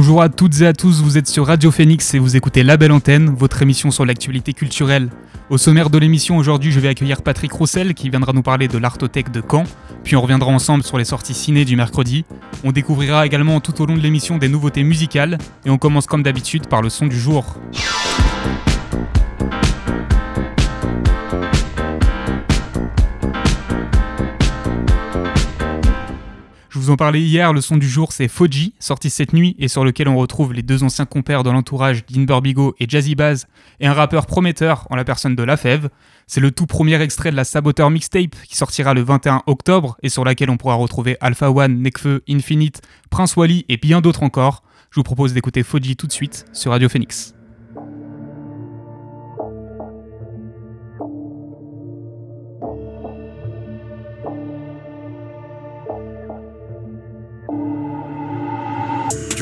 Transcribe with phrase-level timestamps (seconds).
[0.00, 2.76] Bonjour à toutes et à tous, vous êtes sur Radio Phoenix et vous écoutez La
[2.76, 5.10] Belle Antenne, votre émission sur l'actualité culturelle.
[5.50, 8.78] Au sommaire de l'émission aujourd'hui, je vais accueillir Patrick Roussel qui viendra nous parler de
[8.78, 9.64] l'Artothèque de Caen,
[10.04, 12.24] puis on reviendra ensemble sur les sorties ciné du mercredi.
[12.62, 16.22] On découvrira également tout au long de l'émission des nouveautés musicales et on commence comme
[16.22, 17.56] d'habitude par le son du jour.
[26.88, 29.84] Vous en parlais hier, le son du jour c'est Foji, sorti cette nuit et sur
[29.84, 33.46] lequel on retrouve les deux anciens compères de l'entourage d'Inber Bigo et Jazzy Baz
[33.78, 35.90] et un rappeur prometteur en la personne de La Fève.
[36.26, 40.08] C'est le tout premier extrait de la Saboteur Mixtape qui sortira le 21 octobre et
[40.08, 42.80] sur laquelle on pourra retrouver Alpha One, Nekfeu, Infinite,
[43.10, 44.62] Prince Wally et bien d'autres encore.
[44.90, 47.34] Je vous propose d'écouter Foji tout de suite sur Radio Phoenix.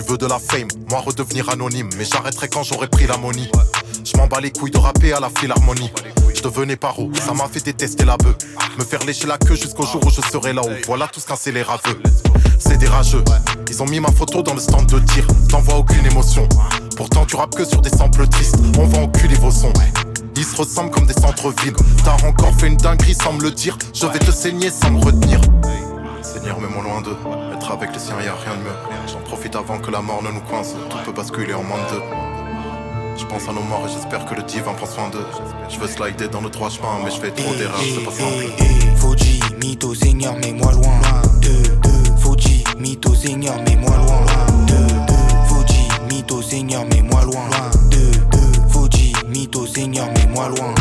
[0.06, 3.50] Veux de la fame, moi redevenir anonyme, mais j'arrêterai quand j'aurai pris la money.
[4.04, 5.90] Je m'en bats les couilles de rapper à la philharmonie.
[6.34, 8.36] Je devenais paro, ça m'a fait détester la bœuf.
[8.78, 10.76] Me faire lécher la queue jusqu'au jour où je serai là-haut.
[10.86, 12.00] Voilà tout ce qu'un les raveux.
[12.58, 13.24] C'est des rageux.
[13.68, 15.26] Ils ont mis ma photo dans le stand de tir.
[15.48, 16.48] T'envoies aucune émotion.
[16.96, 18.58] Pourtant, tu rappes que sur des samples tristes.
[18.78, 19.72] On va enculer vos sons.
[20.36, 21.74] Ils se ressemblent comme des centres-villes.
[22.04, 23.76] T'as encore fait une dinguerie sans me le dire.
[23.92, 25.40] Je vais te saigner sans me retenir.
[26.36, 27.16] Seigneur, mets-moi loin d'eux.
[27.54, 28.76] Être avec les siens, y a rien de mieux.
[29.10, 30.74] J'en profite avant que la mort ne nous coince.
[30.90, 32.02] Tout peut basculer en moins de deux.
[33.16, 35.24] Je pense à nos morts et j'espère que le divin prend soin d'eux.
[35.70, 38.96] Je veux slider dans le droit chemin, mais je fais trop d'erreurs, c'est pas simple.
[38.96, 41.00] Foji, mytho, Seigneur, mets-moi loin.
[41.40, 44.20] Deux, deux, Foji, mytho, Seigneur, mets-moi loin.
[44.66, 45.14] Deux, deux,
[45.48, 47.44] Foji, mytho, Seigneur, mets-moi loin.
[47.90, 50.74] Deux, deux, Foji, mytho, Seigneur, mets-moi loin.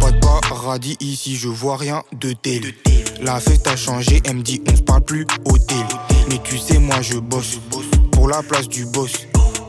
[0.00, 2.72] Pas de paradis ici, je vois rien de tel.
[3.22, 5.76] La fête a changé, elle me dit on se parle plus hôtel.
[6.30, 7.58] Mais tu sais, moi je bosse
[8.12, 9.12] pour la place du boss.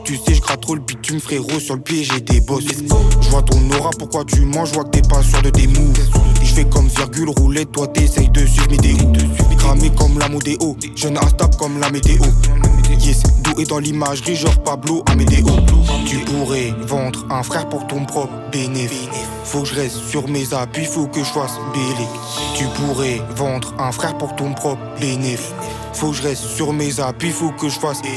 [0.04, 1.60] Tu sais, je gratte trop le bitume, frérot.
[1.60, 2.64] Sur le pied, j'ai des bosses.
[3.20, 5.66] Je vois ton aura, pourquoi tu manges, je vois que t'es pas sûr de tes
[5.66, 5.98] moves.
[6.42, 9.12] Je fais comme virgule roulette, toi t'essayes de suivre mes déos.
[9.58, 12.22] Cramé comme la modéo, jeune instable comme la météo.
[13.00, 15.46] Yes, doué dans l'imagerie, genre Pablo Amédéo.
[16.06, 19.08] Tu pourrais vendre un frère pour ton propre bénéfice.
[19.44, 22.06] Faut que je reste sur mes appuis, faut que je fasse bélé.
[22.54, 25.52] Tu pourrais vendre un frère pour ton propre bénéfice.
[25.94, 28.08] Faut que je reste sur mes appuis, faut que je fasse go.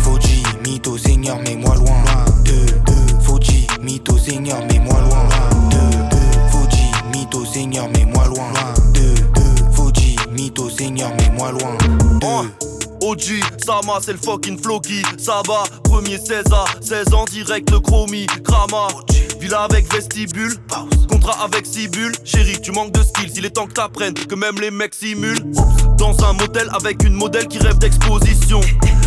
[0.00, 2.02] Foji, mytho, Seigneur, mets-moi loin.
[2.44, 5.28] Deux, deux, Foji, mytho, Seigneur, mets-moi loin.
[5.70, 8.52] Deux, deux, Foji, mytho, Seigneur, mets-moi loin.
[8.94, 11.76] Deux, deux, Foji, mytho, Seigneur, mets-moi loin.
[12.20, 12.69] Deux.
[13.02, 15.02] OG, Sama, c'est le fucking Floki.
[15.18, 18.26] Saba, premier César, 16 ans direct le chromie.
[18.42, 18.88] Grama,
[19.40, 20.54] villa avec vestibule.
[21.08, 22.12] Contrat avec Sibule.
[22.24, 25.42] Chérie, tu manques de skills, il est temps que t'apprennes que même les mecs simulent.
[25.96, 28.60] Dans un motel avec une modèle qui rêve d'exposition.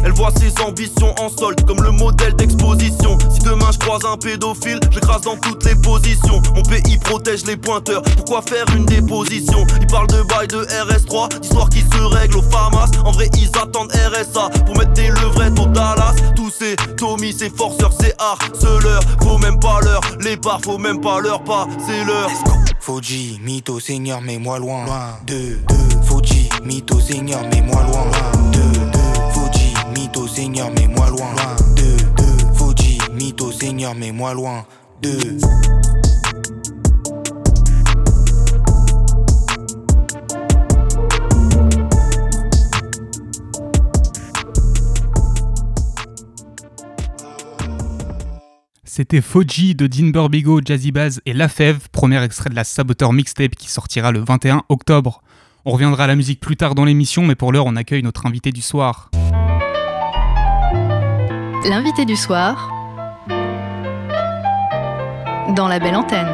[0.03, 3.17] Elle voit ses ambitions en solde comme le modèle d'exposition.
[3.31, 6.41] Si demain je croise un pédophile, je l'écrase dans toutes les positions.
[6.55, 9.65] Mon pays protège les pointeurs, pourquoi faire une déposition?
[9.79, 12.91] Ils parlent de bail de RS3, d'histoire qui se règle au FAMAS.
[13.05, 16.15] En vrai, ils attendent RSA pour mettre des levrettes au Dallas.
[16.35, 19.01] Tous ces Tommy, ces forceurs, ces harceleurs.
[19.21, 22.29] Faut même pas leur les barres, faut même pas leur pas, c'est leur.
[22.79, 24.85] Foji, mytho, Seigneur, mets-moi loin.
[25.25, 28.05] Deux, deux, Foji, mytho, Seigneur, mets-moi loin.
[28.51, 28.72] Deux, deux,
[30.33, 31.35] Seigneur, mets-moi loin.
[31.75, 34.65] Deux, deux, mytho, Seigneur, mets-moi loin.
[48.83, 53.13] C'était Foji de Dean Burbigo, Jazzy Baz et La Fève, premier extrait de la Saboteur
[53.13, 55.21] Mixtape qui sortira le 21 octobre.
[55.65, 58.25] On reviendra à la musique plus tard dans l'émission, mais pour l'heure, on accueille notre
[58.25, 59.11] invité du soir.
[61.65, 62.69] L'invité du soir
[65.55, 66.27] dans la belle antenne.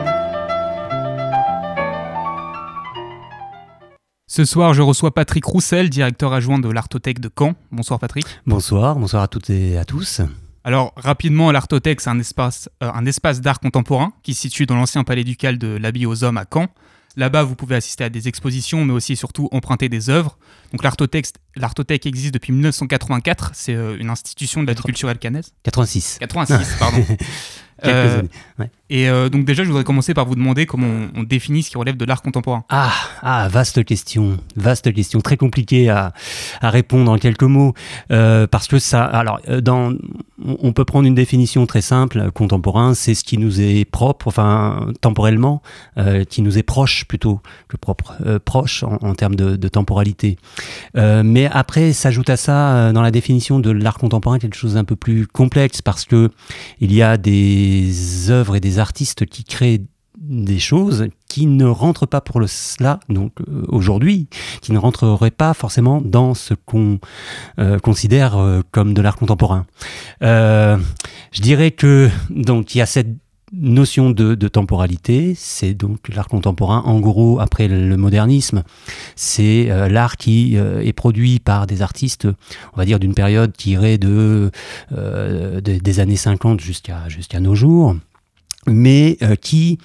[4.26, 7.54] Ce soir, je reçois Patrick Roussel, directeur adjoint de l'Artothèque de Caen.
[7.72, 8.26] Bonsoir Patrick.
[8.48, 10.22] Bonsoir, bonsoir à toutes et à tous.
[10.64, 14.76] Alors rapidement, l'Artothèque, c'est un espace, euh, un espace d'art contemporain qui se situe dans
[14.76, 16.70] l'ancien palais ducal de l'Abbey aux Hommes à Caen.
[17.16, 20.38] Là-bas, vous pouvez assister à des expositions, mais aussi et surtout emprunter des œuvres.
[20.72, 23.52] Donc l'Artothèque existe depuis 1984.
[23.54, 25.54] C'est euh, une institution de la vie culturelle canaise.
[25.64, 26.18] 86.
[26.20, 27.04] 86, pardon.
[27.08, 27.18] Quelques
[27.86, 28.30] Euh, années.
[28.60, 28.72] ouais.
[28.90, 31.78] Et euh, donc déjà, je voudrais commencer par vous demander comment on, définit ce qui
[31.78, 32.64] relève de l'art contemporain.
[32.70, 32.92] Ah,
[33.22, 36.14] ah, vaste question, vaste question, très compliquée à,
[36.62, 37.74] à répondre en quelques mots,
[38.12, 39.94] euh, parce que ça, alors, euh, dans,
[40.44, 44.88] on peut prendre une définition très simple, contemporain, c'est ce qui nous est propre, enfin,
[45.02, 45.62] temporellement,
[45.98, 49.68] euh, qui nous est proche plutôt que propre, euh, proche en, en termes de, de
[49.68, 50.38] temporalité.
[50.96, 54.84] Euh, mais après, s'ajoute à ça, dans la définition de l'art contemporain, quelque chose d'un
[54.84, 56.30] peu plus complexe, parce que
[56.80, 59.82] il y a des œuvres et des artistes qui créent
[60.22, 64.28] des choses qui ne rentrent pas pour le cela, donc euh, aujourd'hui,
[64.62, 67.00] qui ne rentreraient pas forcément dans ce qu'on
[67.58, 69.66] euh, considère euh, comme de l'art contemporain.
[70.22, 73.16] Je dirais que donc il y a cette
[73.54, 76.84] notion de, de temporalité, c'est donc l'art contemporain.
[76.86, 78.64] En gros, après le modernisme,
[79.16, 82.28] c'est l'art qui est produit par des artistes,
[82.74, 84.52] on va dire d'une période qui irait de,
[84.92, 87.96] de- des années 50 jusqu'à jusqu'à nos jours
[88.70, 89.78] mais euh, qui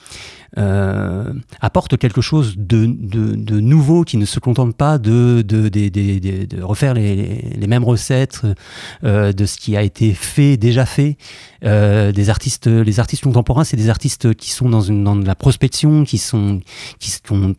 [0.57, 6.63] euh, apporte quelque chose de, de, de nouveau, qui ne se contente pas de, de,
[6.63, 8.43] refaire les, les mêmes recettes
[9.03, 11.17] euh, de ce qui a été fait, déjà fait.
[11.65, 15.35] Euh, des artistes, les artistes contemporains, c'est des artistes qui sont dans, une, dans la
[15.35, 16.61] prospection, qui sont,
[17.01, 17.55] qui sont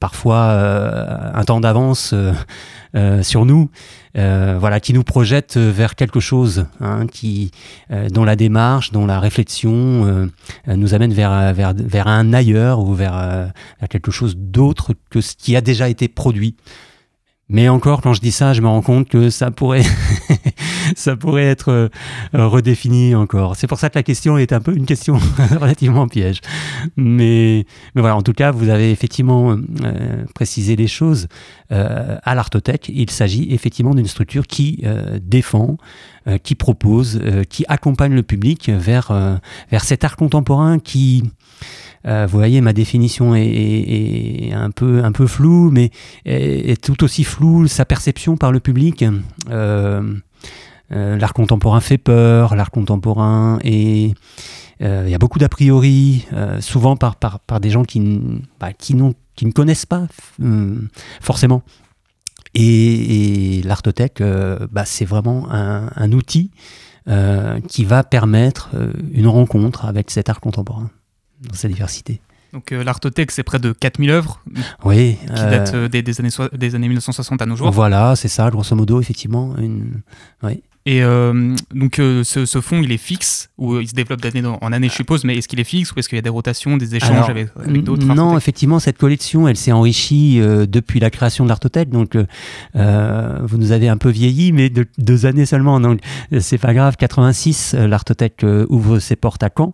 [0.00, 2.32] parfois euh, un temps d'avance euh,
[2.94, 3.70] euh, sur nous,
[4.14, 7.06] voilà, qui nous projette vers quelque chose, hein,
[8.10, 10.30] dont la démarche, dont la réflexion
[10.68, 13.50] nous amène vers, un ailleurs ou vers
[13.90, 16.54] quelque chose d'autre que ce qui a déjà été produit.
[17.50, 19.82] Mais encore, quand je dis ça, je me rends compte que ça pourrait,
[20.96, 21.88] ça pourrait être euh,
[22.32, 23.54] redéfini encore.
[23.56, 25.18] C'est pour ça que la question est un peu une question
[25.60, 26.40] relativement piège.
[26.96, 31.28] Mais, mais voilà, en tout cas, vous avez effectivement euh, précisé les choses.
[31.70, 34.84] Euh, à l'Artothèque, il s'agit effectivement d'une structure qui
[35.22, 35.76] défend,
[36.42, 39.40] qui propose, qui accompagne le public vers,
[39.70, 41.24] vers cet art contemporain qui,
[42.04, 45.90] vous voyez, ma définition est, un, peu, un peu floue, mais
[46.24, 49.04] est, tout aussi floue sa perception par le public.
[49.50, 50.14] Euh,
[50.92, 54.14] euh, l'art contemporain fait peur, l'art contemporain est...
[54.82, 58.20] euh, Il y a beaucoup d'a priori, euh, souvent par, par, par des gens qui,
[58.60, 58.94] bah, qui,
[59.34, 60.06] qui ne connaissent pas
[60.42, 60.76] euh,
[61.20, 61.62] forcément.
[62.54, 66.50] Et, et l'Artothèque, euh, bah, c'est vraiment un, outil
[67.08, 70.90] euh, qui va permettre euh, une rencontre avec cet art contemporain
[71.48, 72.20] dans sa diversité.
[72.52, 74.40] Donc euh, l'Artothèque, c'est près de 4000 œuvres
[74.84, 75.16] Oui.
[75.26, 77.70] qui datent euh, des, des années, soi- des années 1960 à nos jours.
[77.72, 79.56] Voilà, c'est ça, grosso modo, effectivement.
[79.58, 80.02] Une...
[80.86, 84.20] Et euh, donc euh, ce, ce fonds, il est fixe, ou euh, il se développe
[84.20, 86.22] d'année en année, je suppose, mais est-ce qu'il est fixe ou est-ce qu'il y a
[86.22, 90.40] des rotations, des échanges Alors, avec, avec d'autres Non, effectivement, cette collection, elle s'est enrichie
[90.40, 91.88] euh, depuis la création de l'Artothèque.
[91.88, 92.26] Donc, euh,
[92.76, 95.80] euh, vous nous avez un peu vieilli, mais de deux années seulement.
[95.80, 96.00] Donc,
[96.38, 96.96] c'est pas grave.
[96.98, 99.72] 86, euh, l'Artothèque ouvre ses portes à Caen,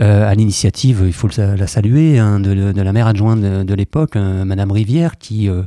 [0.00, 3.74] euh, à l'initiative, il faut la saluer, hein, de, de la maire adjointe de, de
[3.74, 5.62] l'époque, Madame Rivière, qui, euh,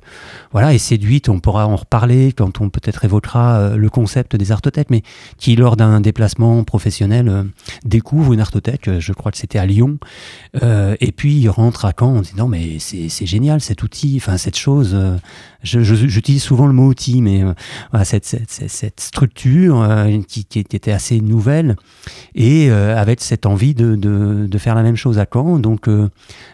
[0.51, 1.29] voilà, est séduite.
[1.29, 5.03] On pourra en reparler quand on peut-être évoquera le concept des Artothèques, mais
[5.37, 7.43] qui, lors d'un déplacement professionnel, euh,
[7.85, 8.87] découvre une Artothèque.
[8.87, 9.97] euh, Je crois que c'était à Lyon.
[10.63, 14.37] Euh, et puis il rentre à Caen en disant mais c'est génial cet outil, enfin
[14.37, 14.97] cette chose.
[15.63, 17.43] J'utilise souvent le mot outil, mais
[18.03, 19.87] cette, structure
[20.27, 21.75] qui, qui était assez nouvelle
[22.35, 25.59] et avec cette envie de, de, faire la même chose à Caen.
[25.59, 25.87] Donc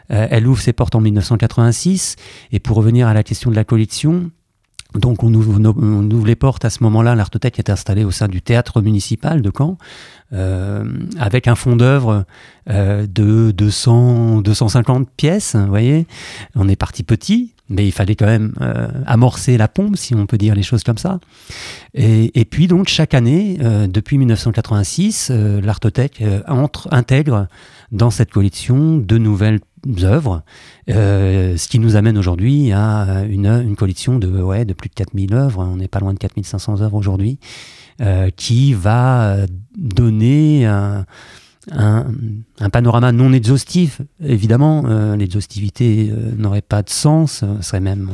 [0.10, 2.16] elle ouvre ses portes en 1986
[2.52, 4.30] et pour revenir à la question de la collection.
[4.96, 7.16] Donc on ouvre, les portes à ce moment-là.
[7.16, 9.78] L'Artothèque est installée au sein du théâtre municipal de Caen,
[10.34, 10.86] euh,
[11.20, 12.26] avec un fonds d'œuvre
[12.70, 15.56] euh, de 200, 250 pièces.
[15.56, 16.08] Vous voyez,
[16.56, 20.26] on est parti petit, mais il fallait quand même euh, amorcer la pompe, si on
[20.26, 21.20] peut dire les choses comme ça.
[21.94, 27.48] Et, et puis donc chaque année, depuis 1986, euh, l'Artothèque entre, intègre
[27.92, 29.60] dans cette collection de nouvelles
[30.04, 30.44] œuvres,
[30.90, 34.96] euh, ce qui nous amène aujourd'hui à une, une collection de, ouais, de plus de
[34.96, 37.40] 4000 œuvres, on n'est pas loin de 4500 œuvres aujourd'hui,
[38.02, 39.38] euh, qui va
[39.78, 41.06] donner un,
[41.72, 44.02] un, panorama non exhaustif.
[44.24, 48.10] Évidemment, euh, l'exhaustivité n'aurait pas de sens, serait même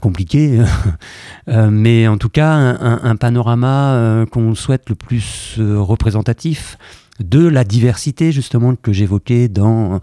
[0.00, 0.60] compliqué,
[1.46, 6.76] mais en tout cas, un, panorama qu'on souhaite le plus représentatif
[7.22, 10.00] de la diversité justement que j'évoquais dans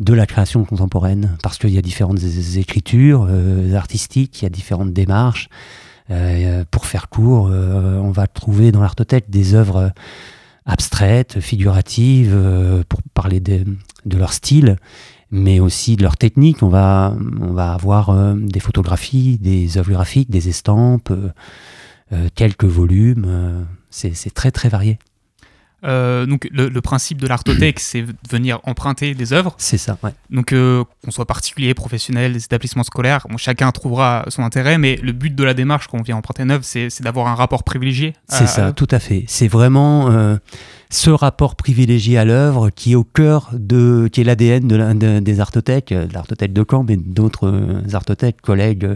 [0.00, 2.22] de la création contemporaine parce qu'il y a différentes
[2.56, 5.48] écritures euh, artistiques, il y a différentes démarches.
[6.10, 9.92] Euh, pour faire court, euh, on va trouver dans l'Artothèque des œuvres
[10.64, 13.64] abstraites, figuratives, euh, pour parler de,
[14.04, 14.76] de leur style,
[15.30, 16.62] mais aussi de leur technique.
[16.62, 21.30] On va, on va avoir euh, des photographies, des œuvres graphiques, des estampes, euh,
[22.12, 23.66] euh, quelques volumes.
[23.90, 24.98] c'est très très varié.
[25.86, 29.54] Euh, donc le, le, principe de l'artothèque, c'est de venir emprunter des œuvres.
[29.58, 30.10] C'est ça, ouais.
[30.30, 34.98] Donc euh, qu'on soit particulier, professionnel, des établissements scolaires, bon, chacun trouvera son intérêt, mais
[35.02, 37.62] le but de la démarche quand on vient emprunter une œuvre, c'est d'avoir un rapport
[37.62, 38.14] privilégié.
[38.28, 39.24] C'est ça, tout à fait.
[39.28, 40.36] C'est vraiment euh,
[40.90, 45.20] ce rapport privilégié à l'œuvre qui est au cœur de, qui est l'ADN de, de,
[45.20, 48.88] des artothèques, de l'artothèque de Caen, mais d'autres artothèques, collègues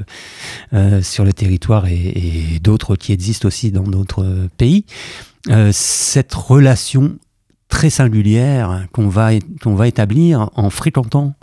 [1.03, 4.85] sur le territoire et, et d'autres qui existent aussi dans d'autres pays.
[5.49, 7.17] Euh, cette relation
[7.69, 9.31] très singulière qu'on va,
[9.63, 11.35] qu'on va établir en fréquentant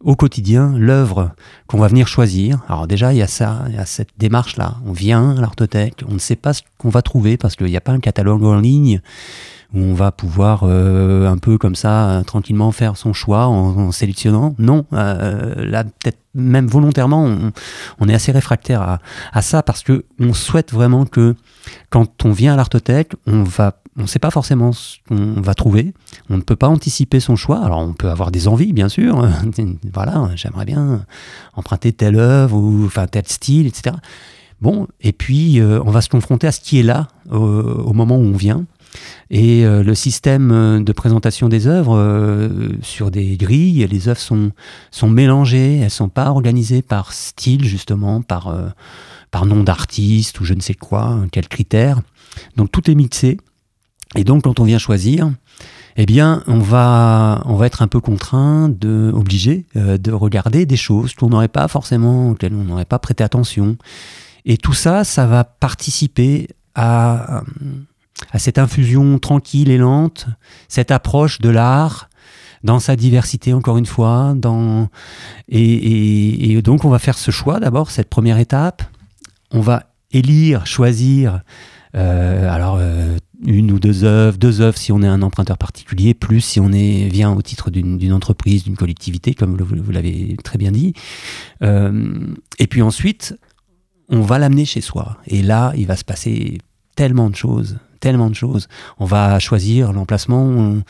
[0.00, 1.30] au quotidien l'œuvre
[1.66, 2.62] qu'on va venir choisir.
[2.68, 4.76] Alors déjà, il y a ça, il y a cette démarche-là.
[4.84, 7.76] On vient à l'artothèque, on ne sait pas ce qu'on va trouver parce qu'il n'y
[7.76, 9.00] a pas un catalogue en ligne
[9.76, 13.92] où on va pouvoir euh, un peu comme ça euh, tranquillement faire son choix en,
[13.92, 14.54] sélectionnant.
[14.58, 17.30] Non, euh, là peut-être même volontairement,
[17.98, 18.98] on, est assez réfractaire
[19.32, 21.34] à, ça parce que on souhaite vraiment que
[21.88, 25.54] quand on vient à l'artothèque, on va on ne sait pas forcément ce qu'on va
[25.54, 25.94] trouver,
[26.28, 27.64] on ne peut pas anticiper son choix.
[27.64, 29.26] Alors on peut avoir des envies, bien sûr.
[29.94, 31.06] voilà, j'aimerais bien
[31.54, 33.96] emprunter telle œuvre ou enfin tel style, etc.
[34.60, 38.24] Bon, et puis on va se confronter à ce qui est là au moment où
[38.24, 38.66] on vient.
[39.30, 44.52] Et euh, le système de présentation des œuvres euh, sur des grilles, les œuvres sont,
[44.90, 48.68] sont mélangées, elles sont pas organisées par style justement, par, euh,
[49.30, 52.00] par nom d'artiste ou je ne sais quoi, quel critère.
[52.56, 53.38] Donc tout est mixé.
[54.14, 55.30] Et donc quand on vient choisir,
[55.96, 60.66] eh bien, on va, on va être un peu contraint, de, obligé euh, de regarder
[60.66, 63.76] des choses qu'on n'aurait pas forcément, auxquelles on n'aurait pas prêté attention.
[64.44, 67.42] Et tout ça, ça va participer à,
[68.32, 70.26] à cette infusion tranquille et lente,
[70.68, 72.08] cette approche de l'art
[72.64, 74.34] dans sa diversité encore une fois,
[75.48, 78.82] et, donc on va faire ce choix d'abord, cette première étape.
[79.52, 81.42] On va élire, choisir.
[81.94, 86.14] Euh, alors euh, une ou deux œuvres, deux œuvres si on est un emprunteur particulier,
[86.14, 90.36] plus si on est, vient au titre d'une entreprise, d'une collectivité, comme vous, vous l'avez
[90.42, 90.94] très bien dit.
[91.62, 92.18] Euh,
[92.58, 93.38] et puis ensuite,
[94.08, 95.18] on va l'amener chez soi.
[95.26, 96.58] Et là, il va se passer
[96.96, 98.68] tellement de choses, tellement de choses.
[98.98, 100.82] On va choisir l'emplacement où,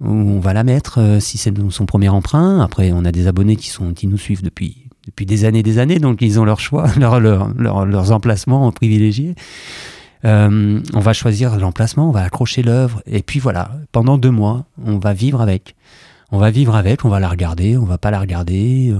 [0.00, 2.60] on va la mettre, euh, si c'est son premier emprunt.
[2.60, 4.86] Après, on a des abonnés qui, sont, qui nous suivent depuis
[5.18, 9.34] des années des années, donc ils ont leur choix, leur, leur, leur, leurs emplacements privilégiés.
[10.24, 14.64] Euh, on va choisir l'emplacement, on va accrocher l'œuvre, et puis voilà, pendant deux mois,
[14.84, 15.76] on va vivre avec.
[16.32, 18.98] On va vivre avec, on va la regarder, on va pas la regarder, euh,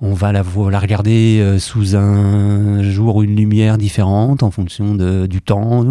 [0.00, 5.26] on va la, la regarder euh, sous un jour, une lumière différente en fonction de,
[5.26, 5.84] du temps.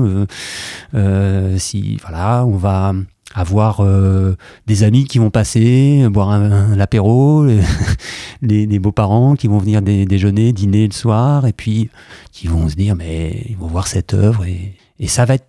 [0.93, 2.93] Euh, si voilà, on va
[3.33, 7.45] avoir euh, des amis qui vont passer, boire un, un, l'apéro,
[8.41, 11.89] les, beaux-parents qui vont venir dé, déjeuner, dîner le soir, et puis
[12.33, 15.47] qui vont se dire, mais ils vont voir cette œuvre, et, et ça va être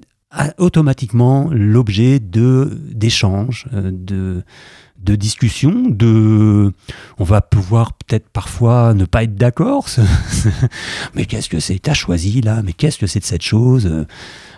[0.58, 4.44] automatiquement l'objet de d'échanges, de
[4.98, 6.72] de discussion, de
[7.18, 9.86] on va pouvoir peut-être parfois ne pas être d'accord.
[11.14, 14.06] mais qu'est-ce que c'est T'as choisi là Mais qu'est-ce que c'est de cette chose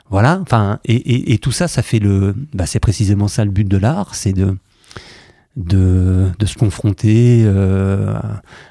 [0.08, 0.38] Voilà.
[0.40, 2.34] Enfin, et, tout ça, ça fait le.
[2.54, 4.56] Bah, c'est précisément ça le but de l'art, c'est de
[5.56, 8.14] de, de, se confronter euh,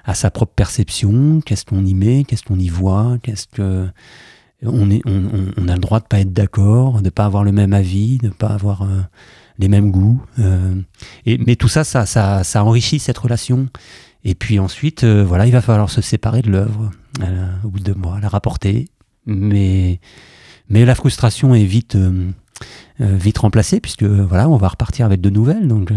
[0.05, 1.41] à, sa propre perception.
[1.45, 3.87] Qu'est-ce qu'on y met Qu'est-ce qu'on y voit Qu'est-ce que
[4.63, 7.51] on, est, on, on, a le droit de pas être d'accord, de pas avoir le
[7.51, 9.01] même avis, de pas avoir euh,
[9.59, 10.21] les mêmes goûts.
[10.39, 10.73] Euh,
[11.25, 13.67] et, mais tout ça, ça, ça, ça enrichit cette relation.
[14.23, 16.89] Et puis ensuite, euh, voilà, il va falloir se séparer de l'œuvre
[17.21, 18.89] euh, au bout de deux mois, la rapporter.
[19.25, 19.99] Mais,
[20.69, 21.97] mais la frustration est vite,
[22.99, 25.67] vite remplacée puisque voilà, on va repartir avec de nouvelles.
[25.67, 25.91] Donc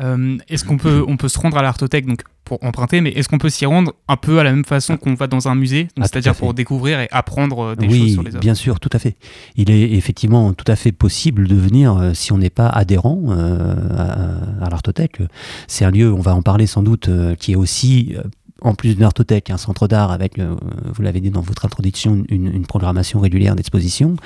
[0.00, 3.28] euh, est-ce qu'on peut, on peut se rendre à l'artothèque donc pour emprunter, mais est-ce
[3.28, 5.86] qu'on peut s'y rendre un peu à la même façon qu'on va dans un musée,
[5.96, 8.40] ah, c'est-à-dire pour découvrir et apprendre des oui, choses sur les œuvres?
[8.40, 9.16] bien sûr, tout à fait.
[9.54, 13.22] Il est effectivement tout à fait possible de venir euh, si on n'est pas adhérent
[13.28, 15.22] euh, à, à l'artothèque.
[15.68, 18.16] C'est un lieu, on va en parler sans doute, euh, qui est aussi
[18.62, 22.24] en plus d'une artothèque, un centre d'art avec, euh, vous l'avez dit dans votre introduction,
[22.28, 24.16] une, programmation régulière d'exposition.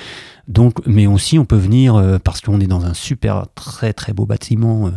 [0.87, 4.27] Mais aussi on peut venir euh, parce qu'on est dans un super très très beau
[4.27, 4.91] bâtiment,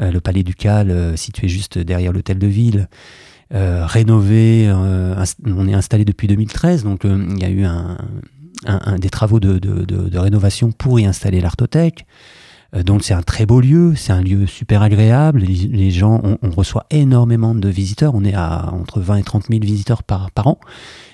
[0.00, 2.88] euh, le Palais Ducal, situé juste derrière l'hôtel de ville.
[3.50, 7.66] rénové, on est installé depuis 2013, donc il y a eu
[8.98, 12.06] des travaux de, rénovation pour y installer l'artothèque.
[12.72, 15.40] Donc c'est un très beau lieu, c'est un lieu super agréable.
[15.40, 18.14] Les, gens, on, reçoit énormément de visiteurs.
[18.14, 20.58] On est à entre 20 et 30 000 visiteurs par an.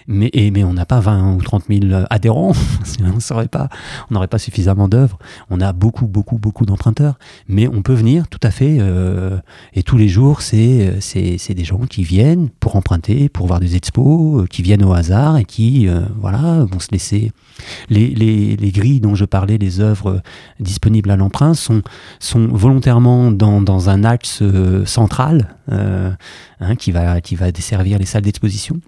[0.08, 2.52] Mais, et, mais on n'a pas 20 ou 30 000 adhérents,
[3.00, 5.18] on n'aurait pas, suffisamment d'œuvres.
[5.50, 8.76] On a beaucoup, beaucoup, beaucoup d'emprunteurs, mais on peut venir tout à fait.
[8.78, 9.38] Euh,
[9.74, 13.76] et tous les jours, c'est, c'est, des gens qui viennent pour emprunter, pour voir des
[13.76, 17.32] expos, euh, qui viennent au hasard et qui euh, voilà, vont se laisser.
[17.88, 20.20] Les, les, les, grilles dont je parlais, les œuvres
[20.60, 21.82] disponibles à l'emprunt, sont,
[22.18, 24.42] sont volontairement dans, dans un axe
[24.84, 28.80] central hein, qui, va, qui va desservir les salles d'exposition.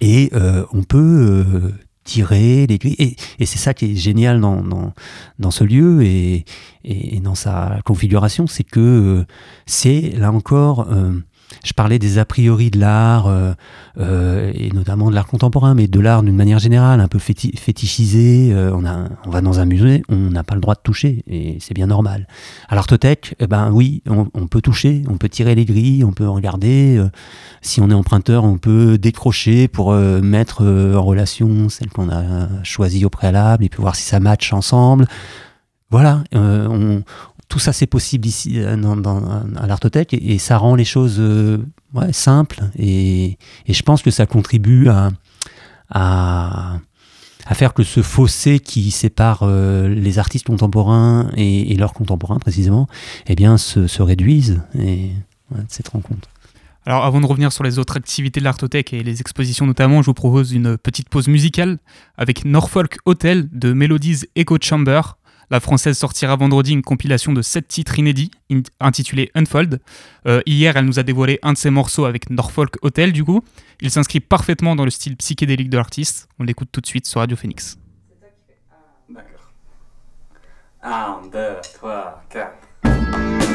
[0.00, 1.72] Et euh, on peut euh,
[2.04, 2.96] tirer les grilles.
[2.98, 4.92] Et, et c'est ça qui est génial dans, dans,
[5.38, 6.44] dans ce lieu et,
[6.84, 9.24] et, dans sa configuration, c'est que euh,
[9.66, 10.88] c'est là encore
[11.64, 13.52] je parlais des a priori de l'art, euh,
[13.98, 18.52] euh, et notamment de l'art contemporain, mais de l'art d'une manière générale, un peu fétichisé.
[18.52, 21.24] Euh, on, a, on va dans un musée, on n'a pas le droit de toucher,
[21.26, 22.26] et c'est bien normal.
[22.68, 26.28] À l'artothèque, eh ben oui, on, peut toucher, on peut tirer les grilles, on peut
[26.28, 27.02] regarder.
[27.62, 33.04] si on est emprunteur, on peut décrocher pour mettre en relation celle qu'on a choisie
[33.04, 35.06] au préalable, et puis voir si ça match ensemble.
[35.90, 37.02] Voilà, on,
[37.48, 38.76] tout ça c'est possible ici euh,
[39.56, 41.58] à l'Artothèque et, ça rend les choses euh,
[42.12, 43.38] simples et,
[43.68, 45.10] je pense que ça contribue à,
[45.90, 46.78] à,
[47.54, 52.86] faire que ce fossé qui sépare euh, les artistes contemporains et, leurs contemporains précisément
[53.26, 55.10] eh bien se, réduise et
[55.68, 56.28] cette rencontre.
[56.84, 60.06] Alors avant de revenir sur les autres activités de l'Artothèque et les expositions notamment, je
[60.06, 61.78] vous propose une petite pause musicale
[62.16, 65.00] avec Norfolk Hotel de Melodies Echo Chamber.
[65.50, 68.30] La française sortira vendredi une compilation de 7 titres inédits
[68.80, 69.80] intitulée Unfold.
[70.26, 73.42] Euh, hier, elle nous a dévoilé un de ses morceaux avec Norfolk Hotel, du coup.
[73.80, 76.28] Il s'inscrit parfaitement dans le style psychédélique de l'artiste.
[76.38, 77.78] On l'écoute tout de suite sur Radio Phoenix.
[79.08, 79.52] D'accord.
[80.82, 81.38] 1, 2,
[81.74, 83.47] 3, 4.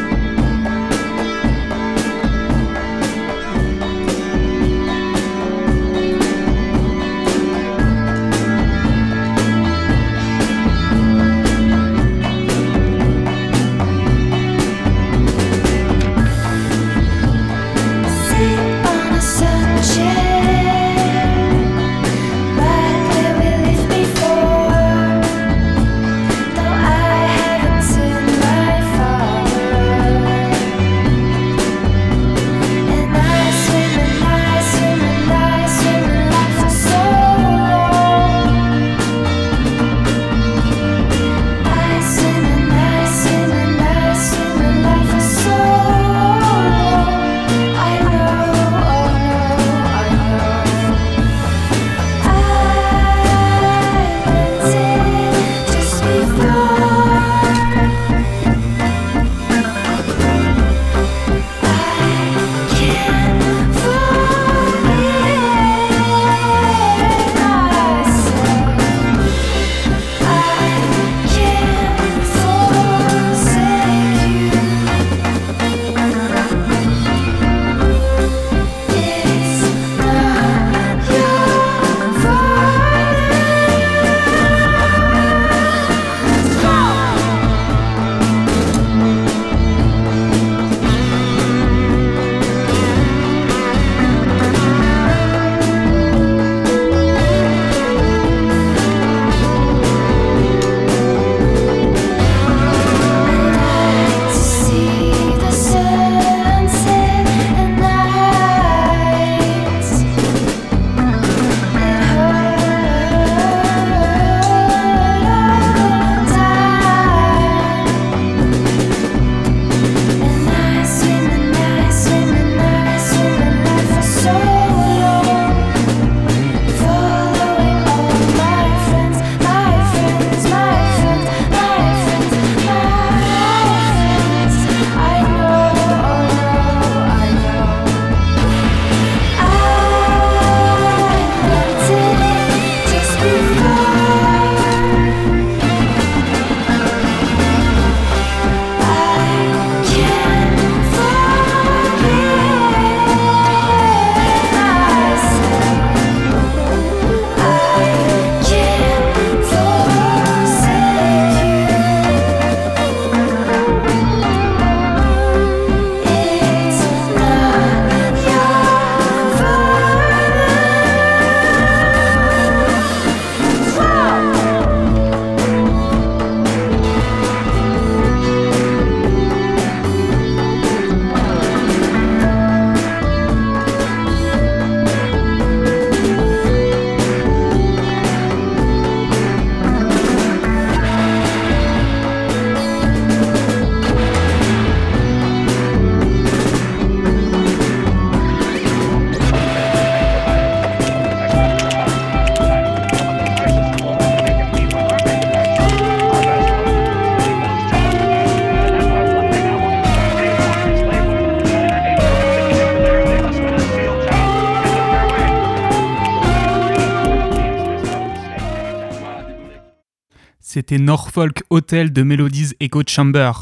[220.79, 223.33] Norfolk Hotel de Melodies Echo Chamber.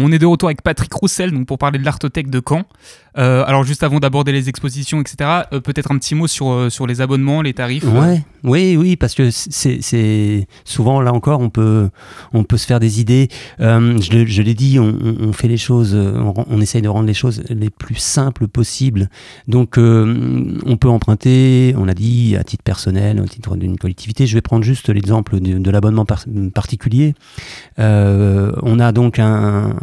[0.00, 2.64] On est de retour avec Patrick Roussel donc pour parler de l'Artothèque de Caen.
[3.18, 5.16] Euh, alors juste avant d'aborder les expositions, etc.,
[5.52, 7.84] euh, peut-être un petit mot sur, euh, sur les abonnements, les tarifs.
[8.44, 11.90] Oui, oui, parce que c'est souvent là encore on peut
[12.32, 13.28] on peut se faire des idées.
[13.58, 17.96] Je l'ai- dit, on, fait les choses, on, essaye de rendre les choses les plus
[17.96, 19.08] simples possibles.
[19.48, 24.26] Donc on peut emprunter, on a dit à titre personnel, au titre d'une collectivité.
[24.26, 27.14] Je vais prendre juste l'exemple de, l'abonnement par- particulier.
[27.76, 29.74] On a donc un,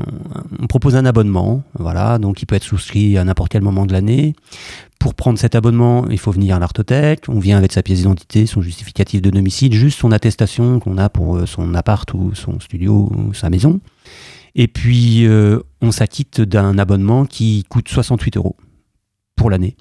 [0.59, 3.93] on propose un abonnement, voilà, donc il peut être souscrit à n'importe quel moment de
[3.93, 4.35] l'année.
[4.99, 7.25] Pour prendre cet abonnement, il faut venir à l'artothèque.
[7.27, 11.09] On vient avec sa pièce d'identité, son justificatif de domicile, juste son attestation qu'on a
[11.09, 13.81] pour euh, son appart ou son studio ou sa maison.
[14.55, 18.55] Et puis, euh, on s'acquitte d'un abonnement qui coûte 68 euros
[19.35, 19.75] pour l'année.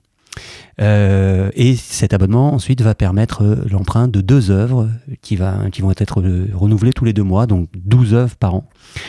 [0.81, 4.91] Euh, et cet abonnement ensuite va permettre euh, l'emprunt de deux œuvres
[5.23, 8.69] qui, vont être euh, renouvelées tous les deux mois, donc 12 œuvres par an,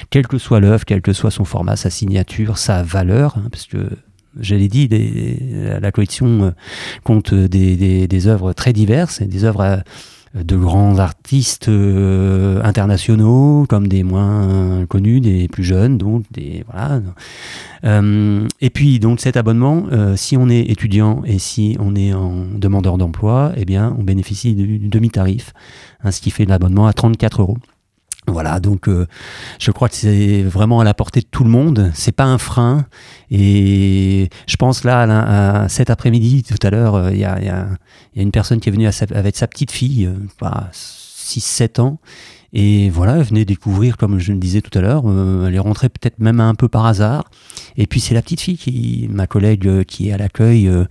[0.10, 3.66] quelle que soit l'œuvre, quel que soit son format, sa signature, sa valeur, hein, parce
[3.66, 3.90] que
[4.40, 4.90] je l'ai dit,
[5.62, 6.54] la collection
[7.04, 9.78] compte des, œuvres très diverses, des œuvres euh,
[10.36, 17.02] de grands artistes euh, internationaux, comme des moins connus, des plus jeunes, donc des voilà.
[17.86, 22.13] Euh, et puis donc cet abonnement, euh, si on est étudiant et si on est
[22.13, 25.54] en demandeur d'emploi, eh bien on bénéficie du demi-tarif,
[26.04, 27.58] hein, ce qui fait l'abonnement à 34 euros.
[28.28, 29.06] Voilà, donc euh,
[29.60, 31.92] je crois que c'est vraiment à la portée de tout le monde.
[31.94, 32.86] C'est pas un frein.
[33.30, 37.68] Et je pense là, à cet après-midi, tout à l'heure, euh, il y, y a-
[38.16, 40.10] une personne qui est venue avec sa petite fille,
[40.72, 42.00] 6-7 ans.
[42.54, 45.60] Et voilà, elle venait découvrir, comme je le disais tout à l'heure, euh, elle est
[45.60, 47.26] rentrée peut-être même un peu par hasard.
[47.76, 50.86] Et puis c'est la petite fille, qui, ma collègue euh, qui est à l'accueil, euh,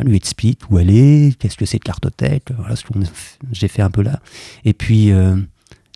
[0.00, 2.92] lui explique où elle est, qu'est-ce que c'est que l'artothèque, voilà ce que
[3.52, 4.18] j'ai fait un peu là.
[4.64, 5.36] Et puis euh,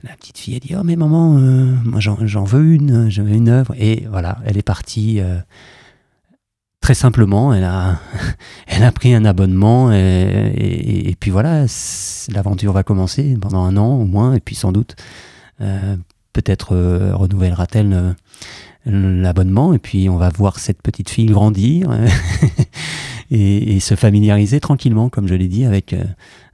[0.02, 3.34] la petite fille a dit Oh, mais maman, euh, j'en j'en veux une, je veux
[3.34, 3.74] une œuvre.
[3.78, 5.38] Et voilà, elle est partie euh,
[6.80, 7.52] très simplement.
[7.52, 8.00] Elle a,
[8.94, 9.92] pris un abonnement.
[9.92, 11.66] Et, puis voilà,
[12.32, 14.34] l'aventure va commencer pendant un an au moins.
[14.34, 14.96] Et puis sans doute,
[15.60, 15.96] euh,
[16.32, 16.74] peut-être
[17.12, 18.14] renouvellera-t-elle
[18.86, 19.74] l'abonnement.
[19.74, 21.90] Et puis on va voir cette petite fille grandir
[23.30, 25.94] et, se familiariser tranquillement, comme je l'ai dit, avec,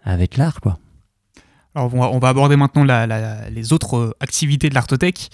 [0.05, 0.61] avec l'art.
[0.61, 0.79] quoi.
[1.77, 2.85] Alors on va, aborder maintenant
[3.51, 5.29] les autres euh, activités de l'Artothèque.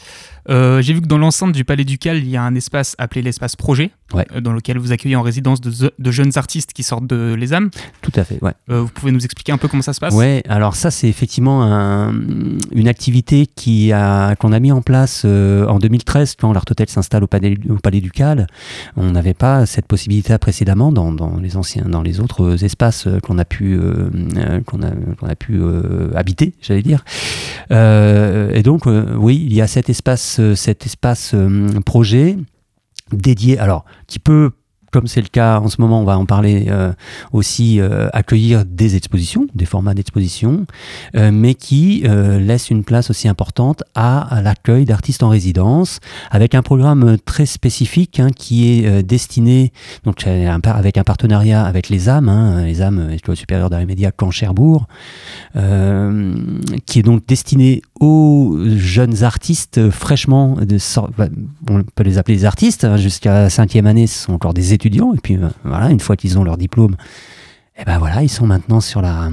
[0.49, 3.23] Euh, J'ai vu que dans l'enceinte du Palais Ducal, il y a un espace appelé
[3.23, 4.27] l'espace projet, Ouais.
[4.35, 7.71] euh, dans lequel vous accueillez en résidence de, jeunes artistes qui sortent de l'ESAM.
[8.03, 8.53] Tout à fait, ouais.
[8.71, 10.15] Euh, vous pouvez nous expliquer un peu comment ça se passe?
[10.15, 12.13] Ouais, alors ça c'est effectivement un-
[12.73, 17.27] une activité qui a qu'on a mis en place en 2013 quand l'Artothèque s'installe au
[17.27, 18.47] Palais, au Palais Ducal.
[18.97, 23.39] On n'avait pas cette possibilité précédemment dans, dans les anciens, dans les autres espaces qu'on
[23.39, 23.79] a pu
[24.67, 25.61] qu'on a qu'on a pu
[26.15, 27.05] habiter, j'allais dire.
[27.71, 32.37] Et donc oui, il y a cet espace cet espace euh, projet
[33.13, 34.53] dédié, alors qui peut
[34.93, 36.93] comme c'est le cas en ce moment, on va en parler euh,
[37.33, 40.67] aussi, euh, accueillir des expositions, des formats d'exposition,
[41.17, 46.01] euh, mais qui euh, laisse une place aussi importante à, l'accueil d'artistes en résidence,
[46.31, 49.73] avec un programme très spécifique hein, qui est destiné,
[50.05, 54.11] donc avec un partenariat avec les âmes, hein, les âmes École supérieure d'art et médias
[54.19, 54.87] Caen Cherbourg,
[55.55, 60.79] qui est donc destiné aux jeunes artistes fraîchement, de
[61.17, 61.29] bah,
[61.71, 64.82] on peut les appeler des artistes, hein, jusqu'à cinquième année, ce sont encore des étudiants,
[64.87, 66.97] et puis euh, voilà, une fois qu'ils ont leur diplôme,
[67.79, 69.31] et ben voilà, ils sont maintenant sur la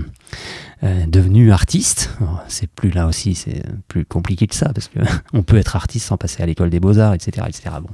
[0.81, 2.17] euh, devenus artistes.
[2.47, 4.99] C'est plus là aussi, c'est plus compliqué que ça parce que
[5.33, 7.75] on peut être artiste sans passer à l'école des beaux arts, etc., etc.
[7.81, 7.89] Bon,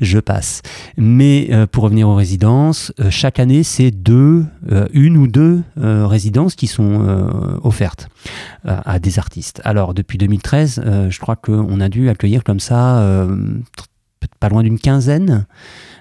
[0.00, 0.62] je passe.
[0.96, 4.44] Mais euh, pour revenir aux résidences, euh, chaque année c'est deux,
[4.92, 8.08] une ou deux résidences qui sont offertes
[8.64, 9.60] à des artistes.
[9.64, 13.26] Alors depuis 2013, euh, je crois qu'on a dû accueillir comme ça
[14.40, 15.46] pas loin d'une quinzaine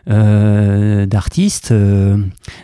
[0.08, 2.18] d'artistes, euh,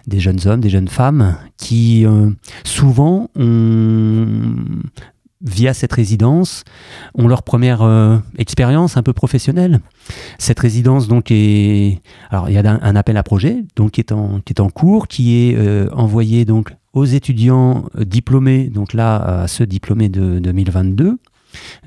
[0.08, 2.30] des jeunes hommes, des jeunes femmes, qui euh,
[2.64, 4.28] souvent ont,
[5.44, 6.64] via cette résidence,
[7.16, 9.80] ont leur première euh, expérience un peu professionnelle.
[10.38, 12.00] Cette résidence donc est,
[12.30, 14.70] alors il y a un, appel à projet donc qui est en qui est en
[14.70, 20.10] cours, qui est euh, envoyé donc aux étudiants euh, diplômés, donc là à ceux diplômés
[20.10, 21.18] de 2022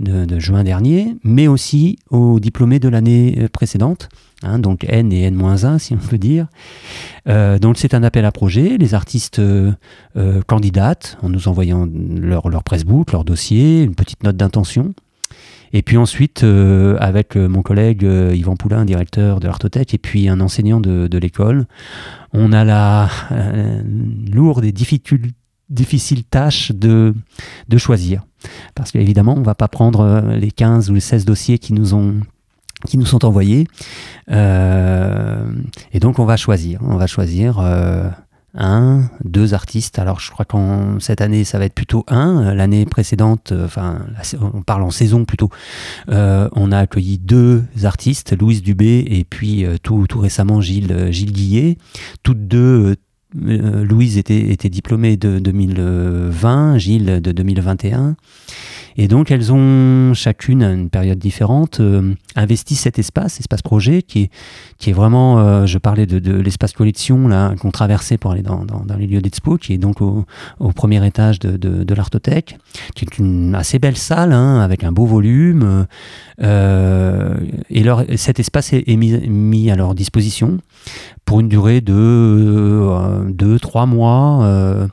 [0.00, 4.08] de, juin dernier, mais aussi aux diplômés de l'année euh, précédente,
[4.44, 6.46] hein, donc N et N-1 si on peut dire.
[7.28, 9.72] Euh, donc c'est un appel à projet, les artistes euh,
[10.16, 10.42] euh,
[11.22, 14.94] en nous envoyant leur, pressbook, leur dossier, une petite note d'intention.
[15.72, 20.40] Et puis ensuite, euh, avec mon collègue Yvan Poulain, directeur de l'Artothèque, et puis un
[20.40, 21.66] enseignant de, l'école,
[22.32, 23.08] on a la
[24.32, 25.32] lourde et difficile,
[25.70, 27.14] difficile tâche de,
[27.68, 28.22] de choisir.
[28.74, 31.94] Parce qu'évidemment, on ne va pas prendre les 15 ou les 16 dossiers qui nous
[31.94, 32.20] ont
[32.86, 33.66] qui nous sont envoyés.
[34.28, 36.80] et donc on va choisir.
[36.82, 37.60] On va choisir
[38.56, 39.98] un, deux artistes.
[39.98, 42.54] Alors je crois qu'en cette année ça va être plutôt un.
[42.54, 44.06] L'année précédente, euh, enfin
[44.40, 45.50] on parle en saison plutôt,
[46.08, 51.08] euh, on a accueilli deux artistes, Louise Dubé et puis euh, tout, tout récemment Gilles,
[51.10, 51.78] Gilles Guillet.
[52.22, 52.96] Toutes deux
[53.36, 58.14] Louise était, était diplômée de 2020, Gilles de 2021.
[58.96, 64.02] Et donc, elles ont chacune, à une période différente, euh, investi cet espace, espace projet,
[64.02, 64.30] qui est,
[64.78, 68.64] qui est vraiment, euh, je parlais de, l'espace collection là qu'on traversait pour aller dans,
[68.64, 70.24] dans, les lieux d'expo, qui est donc au,
[70.74, 72.56] premier étage de, de, l'Artothèque,
[72.94, 75.86] qui est une assez belle salle, hein, avec un beau volume.
[76.42, 77.36] Euh,
[77.70, 80.58] et leur, cet espace est, mis, mis, à leur disposition
[81.24, 82.86] pour une durée de
[83.30, 84.88] 2-3 mois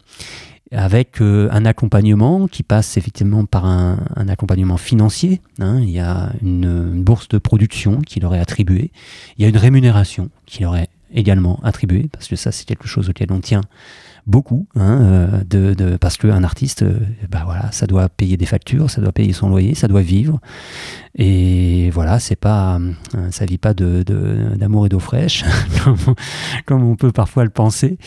[0.71, 3.97] avec euh, un accompagnement qui passe effectivement par un,
[4.29, 5.41] accompagnement financier.
[5.60, 5.79] Hein.
[5.81, 8.91] Il y a une, bourse de production qui leur est attribuée.
[9.38, 12.88] Il y a une rémunération qui leur est également attribuée, parce que ça c'est quelque
[12.88, 13.62] chose auquel on tient
[14.27, 18.45] beaucoup, hein, euh, de, de, parce qu'un artiste, euh, bah voilà, ça doit payer des
[18.45, 20.39] factures, ça doit payer son loyer, ça doit vivre.
[21.15, 22.80] Et voilà, c'est pas,
[23.32, 24.04] ça vit pas de,
[24.56, 25.43] d'amour et d'eau fraîche,
[26.65, 27.97] comme, on peut parfois le penser.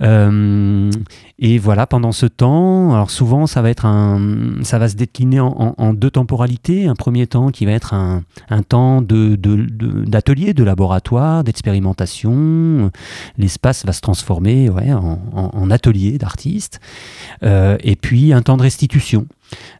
[0.00, 0.90] Euh,
[1.38, 5.38] et voilà, pendant ce temps, alors souvent ça va être un, ça va se décliner
[5.38, 6.86] en, deux temporalités.
[6.86, 12.90] Un premier temps qui va être un, un temps de, d'atelier, de, laboratoire, d'expérimentation.
[13.38, 16.80] L'espace va se transformer ouais, en, atelier d'artistes.
[17.44, 19.26] Euh, et puis un temps de restitution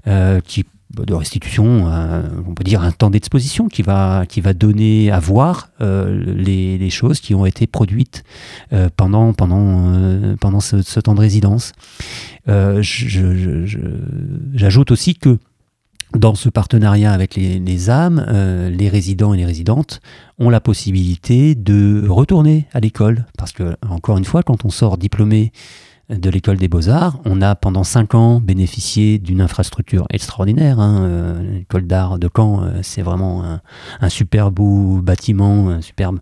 [0.07, 0.65] euh, qui
[0.97, 4.25] de restitution, euh, on peut dire un temps d'exposition qui va,
[4.55, 8.25] donner à voir euh, les, choses qui ont été produites
[8.73, 9.33] euh, pendant,
[10.61, 11.73] ce, temps de résidence.
[14.55, 15.39] J'ajoute aussi que
[16.15, 18.27] dans ce partenariat avec les, les âmes,
[18.71, 20.03] les résidents et les résidentes
[20.39, 23.25] ont la possibilité de retourner à l'école.
[23.39, 25.53] Parce que, encore une fois, quand on sort diplômé
[26.19, 27.19] de l'école des beaux-arts.
[27.25, 30.81] On a pendant cinq ans bénéficié d'une infrastructure extraordinaire.
[30.81, 31.05] Hein.
[31.05, 33.45] Euh, l'école d'art de Caen, euh, c'est vraiment
[34.01, 34.61] un, superbe
[35.03, 36.19] bâtiment, un superbe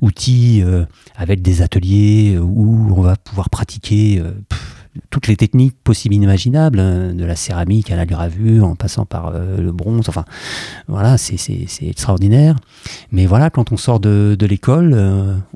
[0.00, 0.84] outil euh,
[1.16, 4.22] avec des ateliers où on va pouvoir pratiquer
[5.10, 9.06] toutes les techniques possibles et inimaginables, hein, de la céramique à la gravure, en passant
[9.06, 10.08] par le bronze.
[10.08, 10.24] Enfin,
[10.88, 12.56] voilà, c'est extraordinaire.
[13.12, 14.96] Mais voilà, quand on sort de l'école,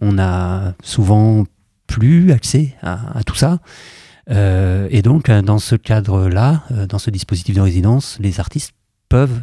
[0.00, 1.44] on a souvent
[1.86, 3.58] plus accès à, tout ça.
[4.30, 8.72] Euh, et donc, euh, dans ce cadre-là, euh, dans ce dispositif de résidence, les artistes
[9.10, 9.42] peuvent,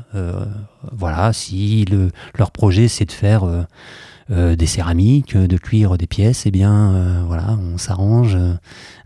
[0.92, 3.46] voilà, si le, leur projet c'est de faire
[4.30, 8.38] des céramiques, de cuire des pièces, eh bien, voilà, on s'arrange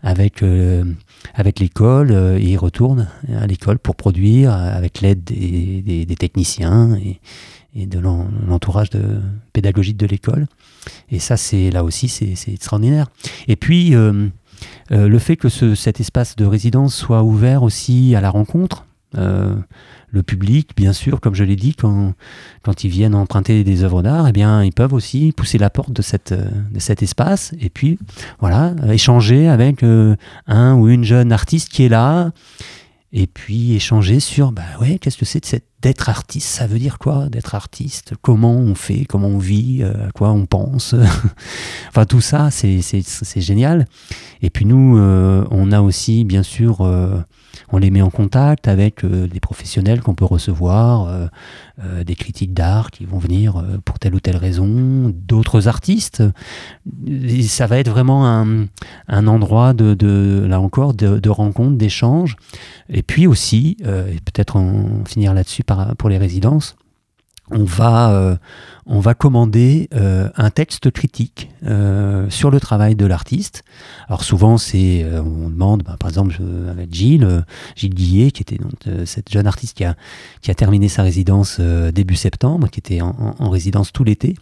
[0.02, 3.06] avec l'école et ils retournent
[3.38, 6.98] à l'école pour produire avec l'aide des, techniciens
[7.76, 8.88] et de l'entourage
[9.52, 10.46] pédagogique de l'école.
[11.10, 13.06] Et ça, c'est là aussi, c'est extraordinaire.
[13.48, 14.28] Et puis, euh,
[14.92, 18.86] euh, le fait que ce, cet espace de résidence soit ouvert aussi à la rencontre,
[19.16, 19.54] euh,
[20.10, 22.14] le public, bien sûr, comme je l'ai dit, quand,
[22.62, 25.92] quand ils viennent emprunter des œuvres d'art, eh bien, ils peuvent aussi pousser la porte
[25.92, 27.98] de cet espace et puis,
[28.40, 32.32] voilà, échanger avec un ou une jeune artiste qui est là
[33.18, 36.48] et puis échanger sur, bah ouais, qu'est-ce que c'est d'être artiste?
[36.48, 38.12] Ça veut dire quoi d'être artiste?
[38.20, 39.06] Comment on fait?
[39.06, 39.78] Comment on vit?
[39.82, 40.94] Euh, À quoi on pense?
[41.88, 42.82] Enfin, tout ça, c'est
[43.40, 43.86] génial.
[44.42, 47.18] Et puis nous, euh, on a aussi, bien sûr, euh,
[47.70, 51.26] on les met en contact avec euh, des professionnels qu'on peut recevoir, euh,
[51.82, 56.22] euh, des critiques d'art qui vont venir pour telle ou telle raison, d'autres artistes.
[57.42, 62.36] ça va être vraiment un, endroit de, là encore, de, rencontre, d'échange.
[62.88, 65.62] Et puis aussi, peut-être en finir là-dessus
[65.98, 66.76] pour les résidences,
[67.50, 68.36] on va, euh,
[68.86, 73.62] on va commander euh, un texte critique euh, sur le travail de l'artiste.
[74.08, 76.36] Alors souvent, c'est, on demande, bah, par exemple,
[76.70, 77.44] avec Gilles,
[77.76, 78.72] Gilles Guillet, qui était donc,
[79.04, 79.96] cette jeune artiste qui a,
[80.42, 84.36] qui a terminé sa résidence début septembre, qui était en, résidence tout l'été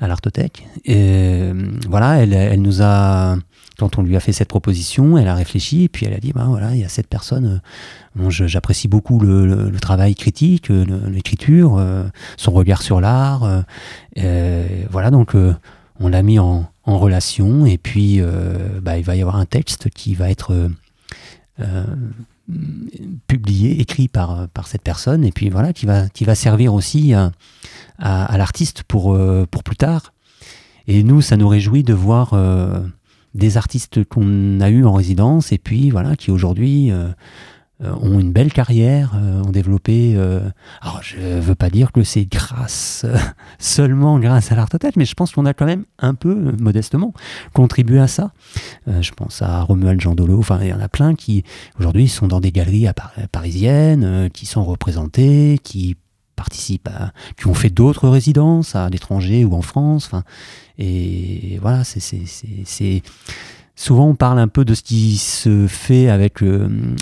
[0.00, 0.66] à l'Artothèque.
[0.84, 1.50] Et
[1.88, 3.36] voilà, elle, elle nous a
[3.78, 6.32] quand on lui a fait cette proposition, elle a réfléchi et puis elle a dit
[6.32, 7.60] bah voilà, il y a cette personne
[8.16, 12.04] dont j'apprécie beaucoup le, travail critique, l'écriture, euh,
[12.36, 13.64] son regard sur l'art.
[14.18, 15.54] Euh, voilà, donc euh,
[15.98, 18.20] on l'a mis en, relation et puis
[18.82, 20.68] bah, il va y avoir un texte qui va être
[23.28, 27.14] publié, écrit par, par cette personne et puis voilà, qui va, qui va servir aussi
[27.14, 27.30] à,
[28.00, 29.16] à, l'artiste pour,
[29.48, 30.12] pour plus tard.
[30.88, 32.34] Et nous, ça nous réjouit de voir
[33.34, 36.92] des artistes qu'on a eu en résidence et puis voilà, qui aujourd'hui
[37.82, 40.14] euh, ont une belle carrière, euh, ont développé.
[40.16, 40.40] Euh,
[40.82, 43.04] alors, je veux pas dire que c'est grâce,
[43.58, 47.12] seulement grâce à l'art total, mais je pense qu'on a quand même un peu, modestement,
[47.54, 48.32] contribué à ça.
[48.86, 51.44] je pense à Romuald Jandolo, enfin, il y en a plein qui,
[51.78, 52.94] aujourd'hui, sont dans des galeries à
[53.32, 55.96] parisiennes, qui sont représentés, qui
[56.42, 60.10] participent à, qui ont fait d'autres résidences à l'étranger ou en France.
[60.78, 63.02] Et voilà, c'est
[63.74, 66.40] Souvent, on parle un peu de ce qui se fait avec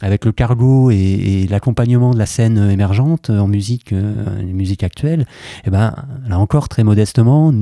[0.02, 5.22] avec le cargo et, l'accompagnement de la scène émergente en musique, euh, musique actuelle.
[5.22, 5.24] Et
[5.66, 5.94] eh ben,
[6.28, 7.52] là encore, très modestement,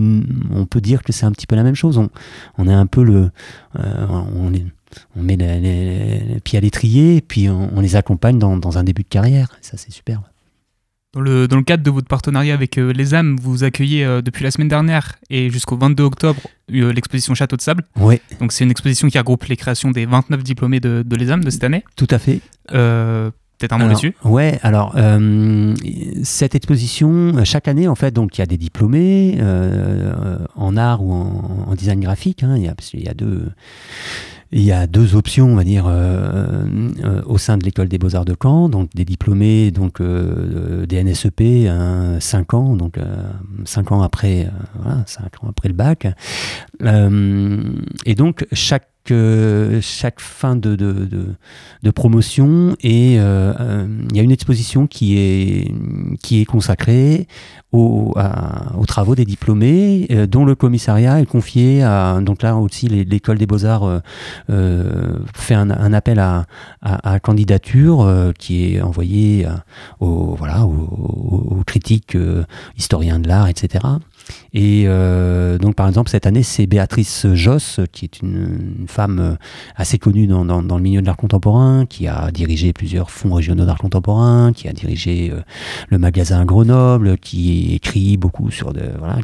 [0.54, 1.96] on peut dire que c'est un petit peu la même chose.
[1.96, 2.10] On,
[2.58, 3.30] on est un peu le,
[3.78, 4.06] euh,
[5.16, 9.02] on met les, pieds à l'étrier et puis on, les accompagne dans, dans, un début
[9.02, 9.56] de carrière.
[9.62, 10.22] Ça, c'est superbe.
[11.14, 14.20] Dans le, dans le, cadre de votre partenariat avec euh, Les âmes, vous accueillez euh,
[14.20, 17.82] depuis la semaine dernière et jusqu'au 22 octobre euh, l'exposition Château de Sable.
[17.96, 18.20] Oui.
[18.40, 21.42] Donc c'est une exposition qui regroupe les créations des 29 diplômés de, de Les âmes
[21.42, 21.82] de cette année.
[21.96, 22.40] Tout à fait.
[22.68, 24.94] Peut-être un mot dessus Ouais, alors
[26.22, 29.38] cette exposition, chaque année en fait, donc il y a des diplômés
[30.54, 32.42] en art ou en, design graphique.
[32.42, 33.48] Hein, il, y a, il y a deux
[34.50, 36.64] il y a deux options, on va dire, euh,
[37.04, 41.02] euh, au sein de l'école des beaux-arts de Caen, donc des diplômés, donc euh, des
[41.04, 41.68] NSEP,
[42.20, 42.98] 5 ans, donc
[43.64, 46.06] 5 ans après, voilà, 5 ans après le bac.
[46.80, 48.88] et donc chaque
[49.80, 57.26] chaque fin de, promotion et il y a une exposition qui est, consacrée
[57.72, 58.14] aux,
[58.76, 62.18] aux, travaux des diplômés, euh, dont le commissariat est confié à.
[62.22, 63.98] Donc là aussi, l'école des beaux-arts euh,
[64.50, 66.46] euh, fait un, appel à,
[67.20, 69.46] candidature qui est envoyé
[70.00, 72.16] aux, aux, aux critiques
[72.76, 73.84] historiens de l'art, etc.
[74.52, 79.34] Et euh, donc, par exemple, cette année, c'est Béatrice Josse, qui est une, femme euh,
[79.76, 83.78] assez connue dans, le milieu de l'art contemporain, qui a dirigé plusieurs fonds régionaux d'art
[83.78, 85.40] contemporain, qui a dirigé euh,
[85.88, 88.82] le magasin Grenoble, qui écrit beaucoup sur de.
[88.98, 89.18] Voilà,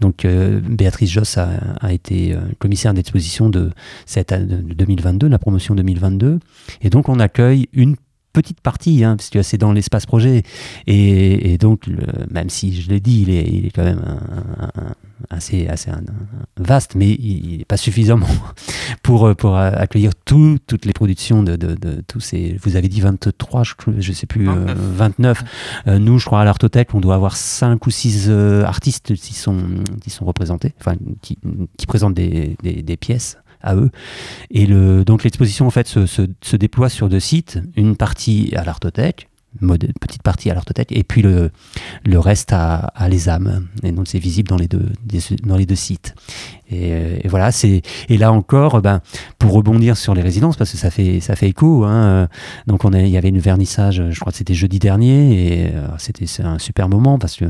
[0.00, 1.48] Donc, Béatrice Josse a,
[1.80, 3.70] a été commissaire d'exposition de,
[4.06, 6.38] cette, de 2022, la promotion 2022.
[6.80, 7.96] Et donc, on accueille une
[8.32, 10.42] petite partie, hein, parce que c'est dans l'espace projet.
[10.86, 11.86] Et, donc,
[12.30, 14.02] même si je l'ai dit, il est, il est, quand même
[15.30, 15.90] assez, assez
[16.56, 18.26] vaste, mais il n'est pas suffisamment
[19.02, 22.56] pour, pour accueillir toutes les productions de, de, tous ces.
[22.62, 23.62] Vous avez dit 23,
[23.98, 25.42] je ne sais plus, 29.
[25.86, 29.14] Euh, euh, nous, je crois, à l'Artothèque, on doit avoir 5 ou 6 euh, artistes
[29.14, 29.58] qui sont,
[30.02, 31.38] qui sont représentés, enfin, qui,
[31.76, 33.90] qui présentent des, des, des pièces à eux.
[34.50, 38.64] Et le, donc l'exposition en fait se, se, déploie sur deux sites, une partie à
[38.64, 39.28] l'Artothèque,
[40.00, 41.50] petite partie à l'Artothèque, et puis le,
[42.04, 43.68] le reste à, à Les âmes.
[43.82, 44.88] Et donc c'est visible dans les deux,
[45.44, 46.14] dans les deux sites.
[46.72, 49.00] Et, voilà, c'est et là encore, ben,
[49.38, 51.84] pour rebondir sur les résidences, parce que ça fait ça fait écho.
[51.84, 52.26] Hein, euh,
[52.66, 55.88] donc on il y avait une vernissage, je crois que c'était jeudi dernier, et euh,
[55.98, 57.46] c'était un super moment parce que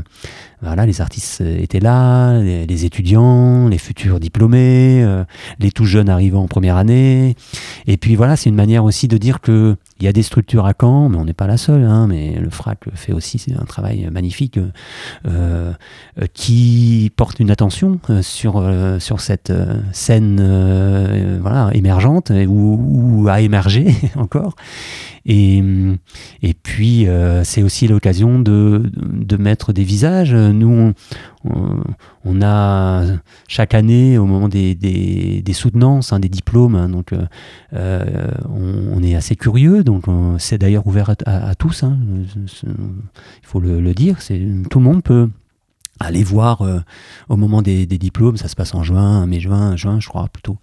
[0.61, 5.25] voilà, les artistes étaient là, les, étudiants, les futurs diplômés, euh,
[5.59, 7.35] les tout jeunes arrivant en première année.
[7.85, 10.65] Et puis voilà, c'est une manière aussi de dire que il y a des structures
[10.65, 11.83] à Caen, mais on n'est pas la seule.
[11.83, 14.59] Hein, mais le FRAC fait aussi un travail magnifique
[16.33, 24.55] qui porte une attention sur cette euh, scène euh, voilà, émergente ou, à émerger encore.
[25.25, 25.63] Et,
[26.41, 30.33] et puis, euh, c'est aussi l'occasion de, de, mettre des visages.
[30.33, 30.93] Nous,
[31.45, 33.05] on, a
[33.47, 37.13] chaque année, au moment des, des, soutenances, hein, des diplômes, hein, donc
[37.71, 39.85] on, est assez curieux.
[39.85, 40.03] Donc,
[40.39, 41.83] c'est d'ailleurs ouvert à, tous.
[41.83, 41.97] Hein.
[42.65, 44.17] il faut le, le dire.
[44.69, 45.29] Tout le monde peut
[45.99, 46.79] aller voir euh,
[47.29, 50.57] au moment des, diplômes, ça se passe en juin, mai-juin, juin, je crois plutôt.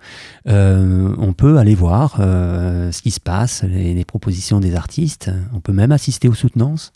[0.49, 5.31] Euh, on peut aller voir euh, ce qui se passe, les, propositions des artistes.
[5.55, 6.93] On peut même assister aux soutenances.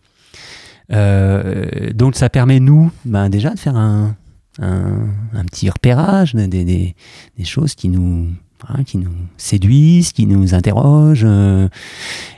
[0.91, 4.17] donc ça permet nous, ben, déjà de faire un,
[4.61, 8.29] un, petit repérage des, des, choses qui nous
[8.69, 11.27] hein, qui nous séduisent, qui nous interrogent.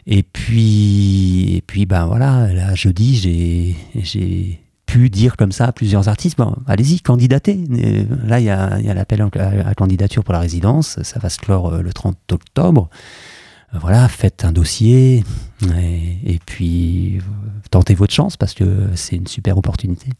[0.06, 3.16] et puis, et puis, ben voilà, là, jeudi,
[3.94, 7.64] j'ai pu dire comme ça à plusieurs artistes, bon, allez-y, candidatez.
[8.24, 11.82] là, il y a, l'appel à, candidature pour la résidence, ça va se clore euh,
[11.82, 12.88] le 30 octobre.
[13.74, 15.24] Euh, voilà, faites un dossier
[15.74, 17.18] et, puis
[17.70, 20.10] tentez votre chance parce que c'est une super opportunité.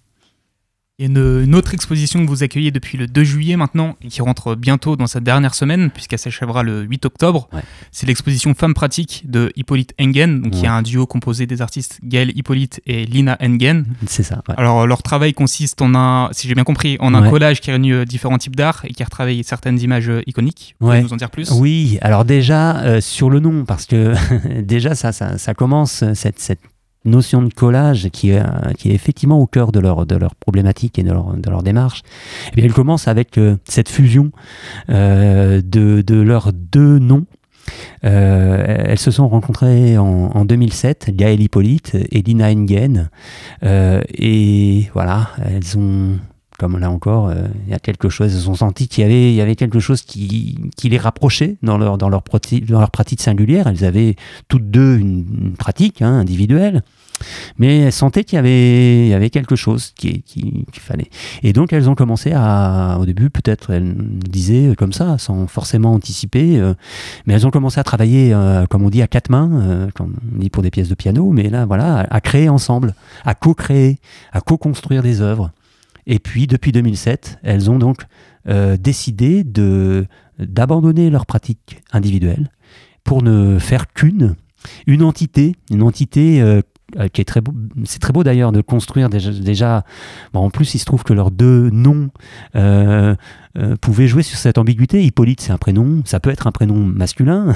[0.98, 4.22] Et une, une autre exposition que vous accueillez depuis le 2 juillet maintenant, et qui
[4.22, 7.60] rentre bientôt dans sa dernière semaine, puisqu'elle s'achèvera le 8 octobre, Ouais.
[7.92, 10.64] c'est l'exposition Femmes pratiques de Hippolyte Engen, donc qui Ouais.
[10.64, 13.84] est un duo composé des artistes Gaël Hippolyte et Lina Engen.
[14.06, 14.42] C'est ça.
[14.48, 14.54] ouais.
[14.56, 17.92] Alors leur travail consiste en un, si j'ai bien compris, en un collage qui réunit
[17.92, 20.76] euh, différents types d'art et qui retravaille certaines images euh, iconiques.
[20.80, 21.50] Vous pouvez nous en dire plus?
[21.50, 24.14] Oui, alors déjà euh, sur le nom, parce que
[24.62, 26.60] déjà ça, ça, ça commence, euh, cette, cette
[27.06, 28.42] notion de collage qui est,
[28.84, 30.06] effectivement au cœur de leur,
[30.40, 32.02] problématique et de leur, démarche,
[32.52, 32.68] eh bien,
[33.06, 34.30] avec euh, cette fusion
[34.90, 37.26] euh, de, leurs deux noms.
[38.04, 43.10] Euh, elles se sont rencontrées en, en 2007, Gaël Hippolyte et Lina Engen.
[43.62, 46.18] Et voilà, elles ont
[46.58, 47.34] comme là encore, euh,
[47.66, 49.80] il y a quelque chose, elles ont senti qu'il y avait, il y avait quelque
[49.80, 53.66] chose qui, qui les rapprochait dans leur, dans, leur dans leur pratique singulière.
[53.66, 54.16] Elles avaient
[54.48, 56.82] toutes deux une, une pratique hein, individuelle,
[57.58, 61.10] mais elles sentaient qu'il y avait, y avait quelque chose qui, qui- fallait.
[61.42, 65.46] Et donc elles ont commencé à, au début, peut-être elles le disaient comme ça, sans
[65.46, 66.74] forcément anticiper, euh,
[67.26, 70.50] mais elles ont commencé à travailler, euh, comme on dit, à quatre mains, on dit
[70.50, 72.94] pour des pièces de piano, mais là, voilà, à, à créer ensemble,
[73.24, 73.98] à co-créer,
[74.32, 75.50] à co-construire des œuvres.
[76.06, 78.02] Et puis, depuis 2007, elles ont donc
[78.48, 79.44] euh, décidé
[80.38, 82.50] d'abandonner leur pratique individuelle
[83.04, 84.36] pour ne faire qu'une,
[84.86, 86.62] une entité, une entité euh,
[87.12, 87.52] qui est très beau.
[87.84, 89.84] C'est très beau d'ailleurs de construire déjà.
[90.32, 92.10] bon, en plus, il se trouve que leurs deux noms
[92.54, 93.14] euh,
[93.58, 95.02] euh, pouvaient jouer sur cette ambiguïté.
[95.04, 97.54] Hippolyte, c'est un prénom, ça peut être un prénom masculin.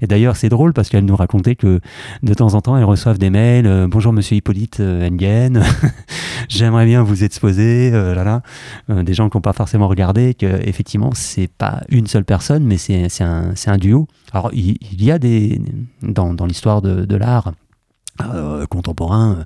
[0.00, 1.80] Et d'ailleurs, c'est drôle parce qu'elle nous racontait que
[2.22, 3.66] de temps en temps, elles reçoivent des mails.
[3.66, 5.62] euh, Bonjour, Monsieur Hippolyte euh, Engen.
[6.48, 7.90] J'aimerais bien vous exposer.
[7.92, 8.42] euh, là, là.
[8.90, 12.64] Euh, des gens qui n'ont pas forcément regardé que effectivement, c'est pas une seule personne,
[12.64, 14.08] mais c'est un, un duo.
[14.32, 15.60] Alors, il, il y a des
[16.02, 17.52] dans, dans l'histoire de, de l'art.
[18.20, 19.44] Euh, contemporain, euh,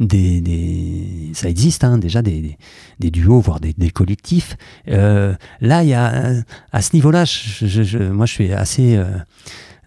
[0.00, 2.58] des, des- ça existe hein, déjà des, des,
[3.00, 4.56] des duos, voire des, collectifs.
[4.88, 6.42] Euh, là, il y a euh,
[6.72, 9.04] à ce niveau-là, je, je- je- moi, je suis assez euh,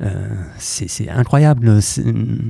[0.02, 1.82] euh, c'est incroyable.
[1.82, 2.04] C'est-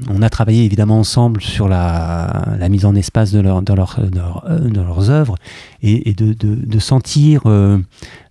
[0.10, 4.00] On a travaillé évidemment ensemble sur la, la mise en espace de, leur, de, leur-
[4.02, 5.36] de leur- de leurs œuvres
[5.82, 6.34] et, et de,
[6.80, 7.44] sentir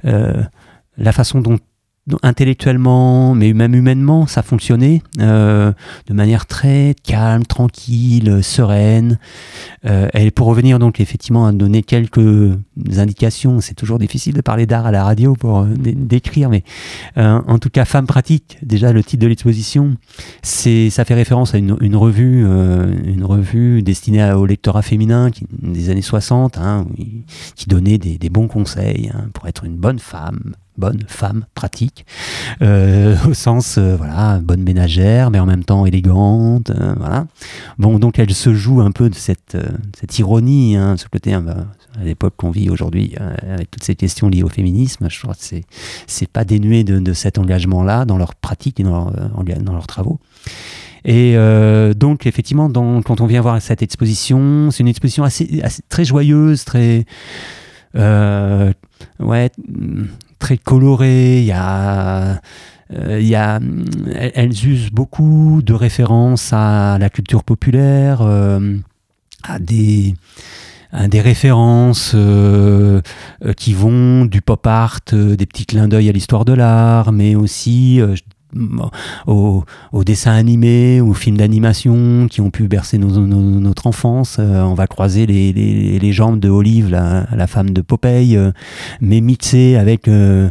[0.05, 1.59] la façon dont
[2.23, 5.73] intellectuellement, mais même humainement, ça fonctionnait euh,
[6.07, 9.19] de manière très calme, tranquille, sereine.
[9.87, 12.57] Euh, et pour revenir donc effectivement à donner quelques
[12.97, 16.63] indications, c'est toujours difficile de parler d'art à la radio pour euh, dé- décrire, mais
[17.19, 19.97] euh, en tout cas, Femme pratique, déjà le titre de l'exposition,
[20.43, 25.45] c'est ça fait référence à une, revue, euh, une revue destinée au lectorat féminin qui,
[25.61, 26.87] des années 60, hein,
[27.57, 32.07] qui donnait des, des bons conseils hein, pour être une bonne femme, bonne femme pratique,
[32.62, 37.27] euh, au sens euh, voilà bonne ménagère, mais en même temps élégante, euh, voilà.
[37.79, 39.57] Bon, donc elle se joue un peu de cette,
[39.99, 41.45] cette ironie, hein, ce côté hein,
[41.99, 45.43] à l'époque qu'on vit aujourd'hui, avec toutes ces questions liées au féminisme, je crois que
[45.43, 45.64] c'est
[46.07, 50.18] c'est pas dénué de, cet engagement-là dans leur pratique et dans, dans leurs travaux.
[51.05, 51.37] Et
[51.97, 57.07] donc, effectivement, quand on vient voir cette exposition, c'est une exposition assez, très joyeuse, très.
[57.95, 59.51] ouais,
[60.39, 61.41] très colorée.
[61.41, 62.41] Il y a.
[62.93, 63.84] euh, mm,
[64.34, 68.76] elles, usent beaucoup de références à la culture populaire, euh,
[69.43, 70.14] à des,
[70.93, 73.01] références euh,
[73.45, 77.12] euh, qui vont du pop art, euh, des petits clins d'œil à l'histoire de l'art,
[77.12, 78.14] mais aussi euh,
[79.26, 79.64] aux,
[80.05, 84.36] dessins animés, aux films d'animation qui ont pu bercer notre enfance.
[84.38, 88.53] Euh, on va croiser les, les, jambes de Olive, la, femme de Popeye, euh,
[89.01, 90.49] mais mixées avec, euh,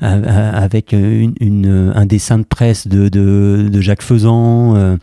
[0.00, 4.74] a- avec une, une- un dessin de presse de, de, de Jacques Faisan.
[4.76, 4.96] euh,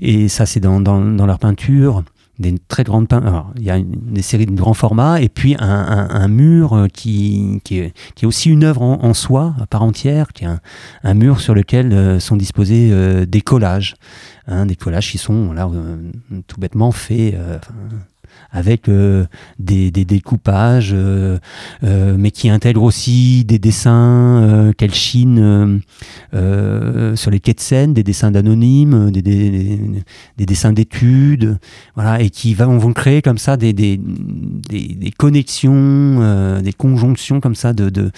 [0.00, 2.02] et ça, c'est dans, dans, dans leur peinture
[2.38, 3.50] des très grandes peintures.
[3.56, 6.72] Il y a une, des séries de grands formats et puis un, un- un mur
[6.74, 10.32] euh, qui, qui, est, qui est aussi une œuvre en, en soi, à part entière,
[10.32, 10.60] qui est un,
[11.02, 13.96] un mur sur lequel euh, sont disposés euh, des collages.
[14.46, 15.96] hein, des collages qui sont là, euh,
[16.46, 17.58] tout bêtement faits euh,
[18.50, 19.26] avec euh,
[19.58, 21.38] des, découpages, euh,
[21.84, 25.80] euh, mais qui intègrent aussi des dessins qu'elle chine
[26.32, 29.80] sur les quais de Seine, des dessins d'anonymes, des, des- des-
[30.36, 31.58] des dessins d'études,
[31.94, 34.00] voilà, et qui vont, créer comme ça des,
[35.18, 38.10] connexions, des conjonctions comme ça de,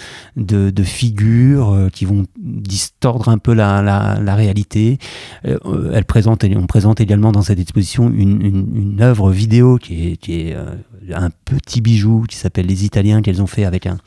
[0.83, 4.97] figures qui vont distordre un peu la, réalité.
[5.45, 10.75] On présente également dans cette exposition une œuvre vidéo qui est, qui est euh,
[11.13, 13.97] un petit bijou qui s'appelle Les Italiens qu'elles ont fait avec un,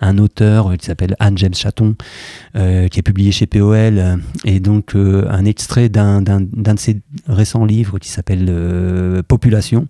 [0.00, 1.94] un auteur euh, qui s'appelle Anne James Chaton,
[2.56, 7.98] euh, qui est publié chez POL, et donc un extrait d'un de ses récents livres
[7.98, 9.86] qui s'appelle Population.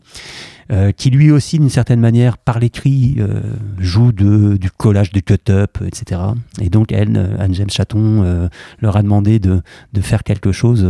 [0.71, 3.41] Euh, qui lui aussi, d'une certaine manière, par l'écrit, euh,
[3.79, 6.21] joue de, du collage de cut-up, etc.
[6.61, 8.49] Et donc, elle, Anne-James Chaton,
[8.81, 9.63] leur a demandé de,
[9.93, 10.87] de faire quelque chose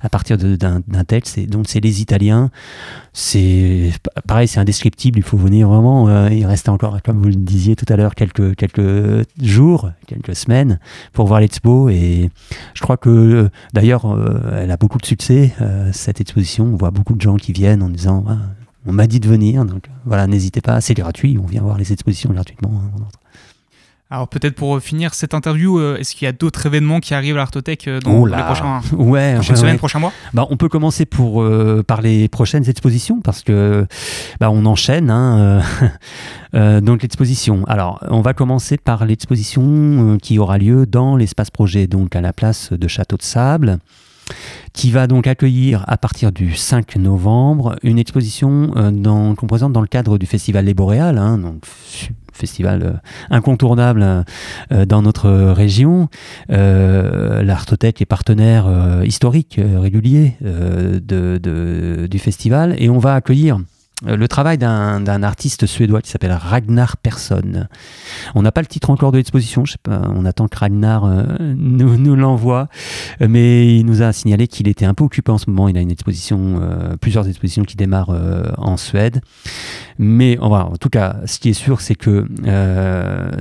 [0.00, 1.38] à partir d'un texte.
[1.38, 2.50] Et donc, c'est les Italiens.
[3.12, 3.92] C'est
[4.26, 5.18] pareil, c'est indescriptible.
[5.18, 6.28] Il faut venir vraiment.
[6.28, 10.78] il reste encore, comme vous le disiez tout à l'heure, quelques, quelques jours, quelques semaines
[11.12, 11.88] pour voir l'expo.
[11.88, 12.30] Et
[12.74, 14.06] je crois que, d'ailleurs,
[14.52, 15.52] elle a beaucoup de succès,
[15.92, 16.66] cette exposition.
[16.66, 18.38] On voit beaucoup de gens qui viennent en disant ah,
[18.86, 21.92] on m'a dit de venir, donc voilà, n'hésitez pas, c'est gratuit, on vient voir les
[21.92, 22.82] expositions gratuitement.
[22.84, 23.04] Hein,
[24.08, 27.34] alors peut-être pour finir cette interview, euh, est-ce qu'il y a d'autres événements qui arrivent
[27.34, 30.12] à l'Artothèque euh, dans les prochains, ouais, prochaines semaines, prochains mois?
[30.32, 33.84] Bah, On peut commencer pour, euh, par les prochaines expositions parce que
[34.38, 35.10] bah, on enchaîne.
[35.10, 35.60] Hein,
[36.82, 37.64] donc l'exposition.
[37.66, 42.32] Alors on va commencer par l'exposition qui aura lieu dans l'espace projet, donc à la
[42.32, 43.80] place de Château de Sable
[44.72, 49.80] qui va donc accueillir à partir du 5 novembre une exposition euh, qu'on présente dans
[49.80, 51.64] le cadre du festival Les Boréales, hein, donc
[52.32, 52.92] festival euh,
[53.30, 54.24] incontournable
[54.72, 56.08] euh, dans notre région.
[56.48, 58.66] L'Artothèque est partenaire
[59.04, 60.36] historique régulier
[61.00, 63.58] du festival et on va accueillir
[64.04, 67.66] le travail d'un artiste suédois qui s'appelle Ragnar Persson.
[68.34, 71.24] On n'a pas le titre encore de l'exposition, on attend que Ragnar euh,
[71.56, 72.68] nous, l'envoie,
[73.22, 75.68] euh, mais il nous a signalé qu'il était un peu occupé en ce moment.
[75.68, 76.60] Il a une exposition,
[77.00, 78.14] plusieurs expositions qui démarrent
[78.58, 79.22] en Suède.
[79.98, 82.26] Mais en tout cas, ce qui est sûr, c'est que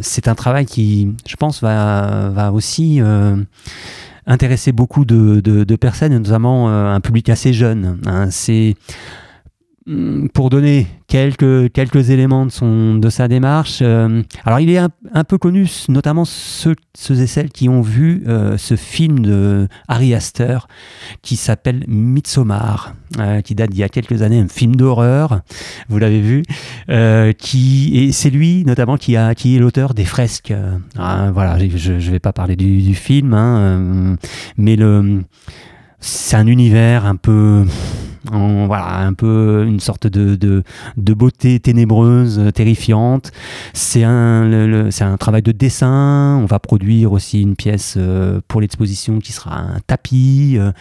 [0.01, 3.01] c'est un travail qui, je pense, va, va aussi
[4.25, 7.97] intéresser beaucoup de, de, personnes, notamment un public assez jeune.
[8.05, 8.29] Hein.
[8.31, 8.75] C'est
[10.33, 15.23] pour donner quelques, quelques éléments de, son, de sa démarche, euh, alors il est un,
[15.23, 16.75] peu connu, notamment ceux,
[17.11, 20.67] et celles qui ont vu euh, ce film de Harry Astor
[21.21, 25.41] qui s'appelle Midsommar, euh, qui date d'il y a quelques années, un film d'horreur,
[25.87, 26.41] vous l'avez vu,
[27.37, 30.53] qui, et c'est lui notamment qui, a, qui est l'auteur des fresques.
[30.97, 34.17] Ah, voilà, je ne vais pas parler du, du film, hein,
[34.57, 35.21] mais le,
[35.99, 37.65] c'est un univers un peu
[38.31, 43.31] voilà, un peu une sorte de, de, beauté ténébreuse, terrifiante.
[43.73, 46.39] C'est un, c'est un travail de dessin.
[46.41, 50.55] On va produire aussi une pièce euh, pour l'exposition qui sera un tapis.
[50.57, 50.71] Euh,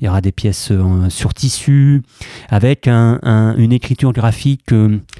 [0.00, 2.02] il y aura des pièces euh, sur tissu
[2.48, 4.74] avec une écriture graphique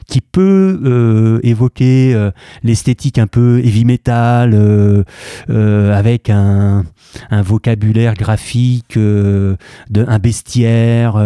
[0.06, 2.30] qui peut évoquer
[2.62, 5.04] l'esthétique un peu heavy metal
[5.48, 6.84] avec un,
[7.30, 9.56] un vocabulaire graphique, de,
[9.94, 11.16] un bestiaire,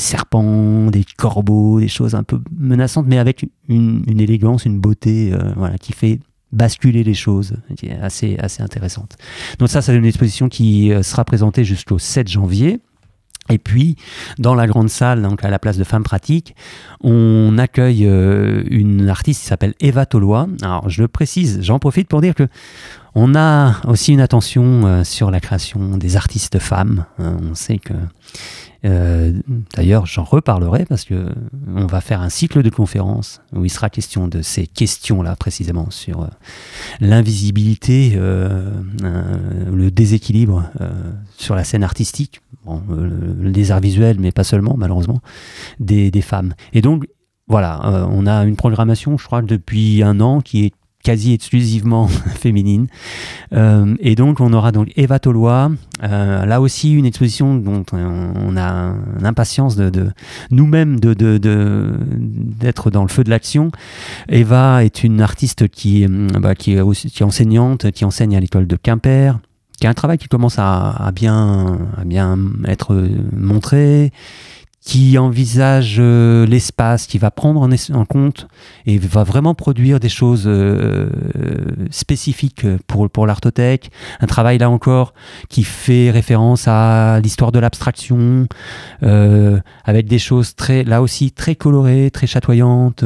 [0.00, 5.52] serpents, des corbeaux, des choses un peu menaçantes, mais avec une, élégance, une beauté euh,
[5.56, 6.18] voilà, qui fait
[6.52, 9.16] basculer les choses, qui est assez, assez intéressante.
[9.58, 12.80] Donc ça, c'est une exposition qui euh, sera présentée jusqu'au 7 janvier.
[13.48, 13.96] Et puis,
[14.38, 16.54] dans la grande salle, donc à la place de Femmes Pratiques,
[17.02, 20.48] on accueille euh, une artiste qui s'appelle Eva Tolois.
[20.62, 22.46] Alors, je le précise, j'en profite pour dire que
[23.14, 27.04] on a aussi une attention sur la création des artistes femmes.
[27.18, 27.94] on sait que
[28.84, 29.32] euh,
[29.74, 31.28] d'ailleurs, j'en reparlerai parce que
[31.74, 35.90] on va faire un cycle de conférences où il sera question de ces questions-là précisément
[35.90, 36.28] sur euh,
[37.00, 38.70] l'invisibilité, euh,
[39.72, 40.70] le déséquilibre
[41.36, 42.82] sur la scène artistique, bon,
[43.40, 45.20] les arts visuels, mais pas seulement malheureusement,
[45.78, 46.54] des femmes.
[46.72, 47.06] Et donc
[47.48, 50.72] voilà, on a une programmation, je crois, depuis un an qui est
[51.02, 52.86] quasi exclusivement féminine.
[53.52, 55.70] Euh, et donc on aura donc Eva Tolois,
[56.02, 60.10] euh, là aussi une exposition dont on a l'impatience de, de
[60.50, 63.70] nous-mêmes de, d'être dans le feu de l'action.
[64.28, 68.66] Eva est une artiste qui, bah, qui, est aussi, qui enseignante, qui enseigne à l'école
[68.66, 69.38] de Quimper
[69.80, 72.94] qui a un travail qui commence à, bien, à bien être
[73.34, 74.12] montré,
[74.90, 78.48] qui envisage euh, l'espace, qui va prendre en, compte
[78.86, 81.08] et va vraiment produire des choses euh,
[81.92, 83.92] spécifiques pour, pour l'artothèque.
[84.18, 85.14] Un travail là encore
[85.48, 88.48] qui fait référence à l'histoire de l'abstraction,
[89.04, 93.04] euh, avec des choses très, là aussi très colorées, très chatoyantes.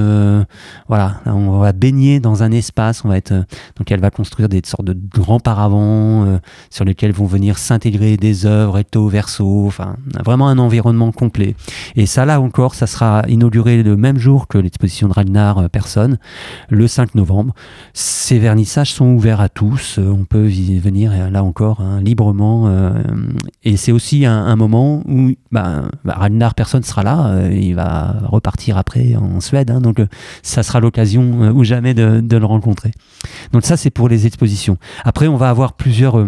[0.89, 3.35] voilà, on va baigner dans un espace, on va être,
[3.77, 8.47] donc elle va construire des sortes de grands paravents sur lesquels vont venir s'intégrer des
[8.47, 11.55] œuvres, recto, verso, enfin vraiment un environnement complet.
[11.97, 15.69] Et ça, là encore, ça sera inauguré le même jour que l'exposition de Ragnar euh,
[15.69, 16.19] Personne,
[16.69, 17.55] le 5 novembre.
[17.93, 19.99] Ces vernissages sont ouverts à tous.
[19.99, 22.45] Euh, on peut y venir, euh, là encore, hein, librement.
[23.63, 27.49] et c'est aussi un, moment où bah, bah, Ragnar Personne sera là.
[27.51, 29.71] il va repartir après en Suède.
[29.71, 30.01] Hein, donc,
[30.43, 32.93] ça sera l'occasion ou jamais de, de, le rencontrer.
[33.53, 34.77] Donc, ça, c'est pour les expositions.
[35.05, 36.27] Après, on va avoir plusieurs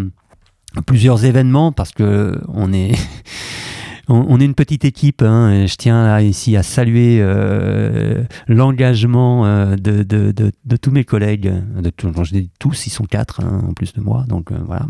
[0.84, 2.92] plusieurs événements parce que on est
[4.09, 5.22] on, est une petite équipe.
[5.22, 11.52] Hein, je tiens ici à saluer euh, l'engagement euh, de, tous mes collègues.
[11.76, 14.86] De je tous, ils sont quatre hein, en plus de moi, donc euh, voilà,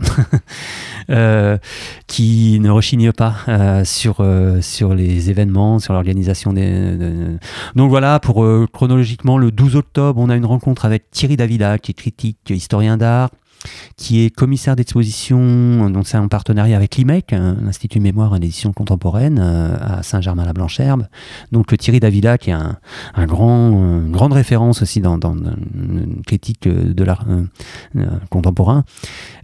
[2.06, 7.38] qui ne rechignent pas sur les événements, sur l'organisation des.
[7.74, 11.92] Donc voilà, pour chronologiquement, le 12 octobre, on a une rencontre avec Thierry Davila, qui
[11.92, 13.30] est critique, historien d'art
[13.96, 19.38] qui est commissaire d'exposition, donc c'est en partenariat avec l'IMEC, l'Institut Mémoire et d'édition contemporaine
[19.42, 21.06] euh, à Saint-Germain-la-Blancherbe.
[21.52, 26.68] Donc Thierry Davila, qui est un, grand, une grande référence aussi dans, dans une critique
[26.68, 28.84] de l'art euh, contemporain,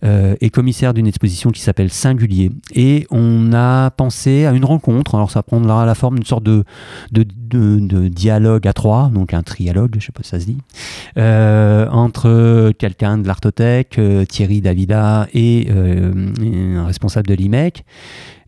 [0.05, 2.51] euh, est commissaire d'une exposition qui s'appelle Singulier.
[2.75, 6.65] Et on a pensé à une rencontre, alors ça prendra la forme d'une sorte de,
[7.11, 10.59] de, de, dialogue à trois, donc un trialogue, je sais pas si ça se dit,
[11.17, 13.99] entre quelqu'un de l'artothèque,
[14.29, 16.33] Thierry Davila et euh,
[16.77, 17.85] un responsable de l'IMEC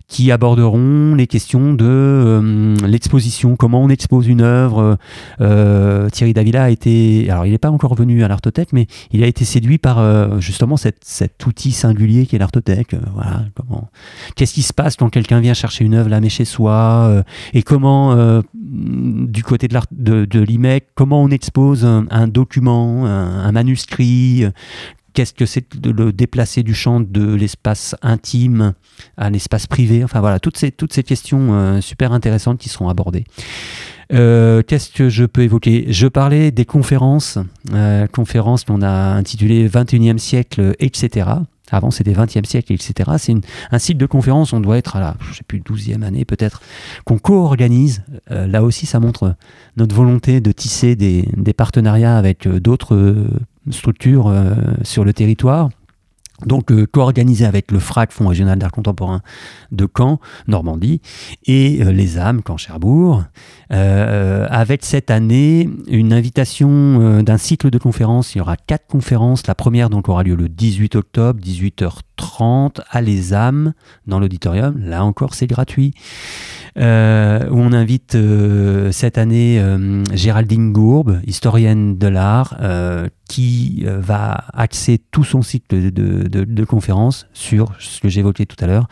[0.06, 4.98] qui aborderont les questions de euh, l'exposition, comment on expose une œuvre.
[5.40, 9.24] Euh, Thierry Davila a été, alors il n'est pas encore venu à l'Artothèque, mais il
[9.24, 12.94] a été séduit par justement cet outil singulier qui est l'Artothèque.
[13.14, 13.88] voilà, comment,
[14.36, 17.62] qu'est-ce qui se passe quand quelqu'un vient chercher une œuvre la met chez soi, et
[17.62, 24.44] comment, du côté de l'IMEC, comment on expose un, document, un manuscrit,
[25.14, 28.74] qu'est-ce que c'est de le déplacer du champ de l'espace intime
[29.16, 32.88] à l'espace privé Enfin voilà, toutes ces, toutes ces questions euh, super intéressantes qui seront
[32.88, 33.24] abordées.
[34.12, 35.86] Euh, qu'est-ce que je peux évoquer?
[35.88, 37.38] Je parlais des conférences,
[37.72, 41.28] euh, conférences qu'on a intitulées 21e siècle, etc.
[41.74, 43.10] Avant, c'était 20e siècle, etc.
[43.18, 43.34] C'est
[43.70, 46.60] un cycle de conférences, on doit être à la, je sais plus, 12e année peut-être,
[47.04, 48.02] qu'on co-organise.
[48.30, 49.34] là aussi, ça montre
[49.76, 51.24] notre volonté de tisser des,
[51.56, 53.26] partenariats avec d'autres
[53.70, 55.70] structure euh, sur le territoire.
[56.46, 59.22] Donc euh, co-organisé avec le FRAC, Fonds régional d'art contemporain
[59.70, 61.00] de Caen, Normandie,
[61.46, 63.24] et euh, les âmes, Caen Cherbourg,
[63.70, 68.34] avec cette année une invitation d'un cycle de conférences.
[68.34, 69.48] Il y aura quatre conférences.
[69.48, 73.72] La première donc aura lieu le 18 octobre, 18h30 à les âmes
[74.06, 74.78] dans l'auditorium.
[74.78, 75.92] Là encore, c'est gratuit.
[76.76, 82.58] Euh, où on invite euh, cette année euh, Géraldine Gourbe, historienne de l'art,
[83.28, 88.86] qui va axer tout son cycle de, conférences sur ce que j'évoquais tout à l'heure,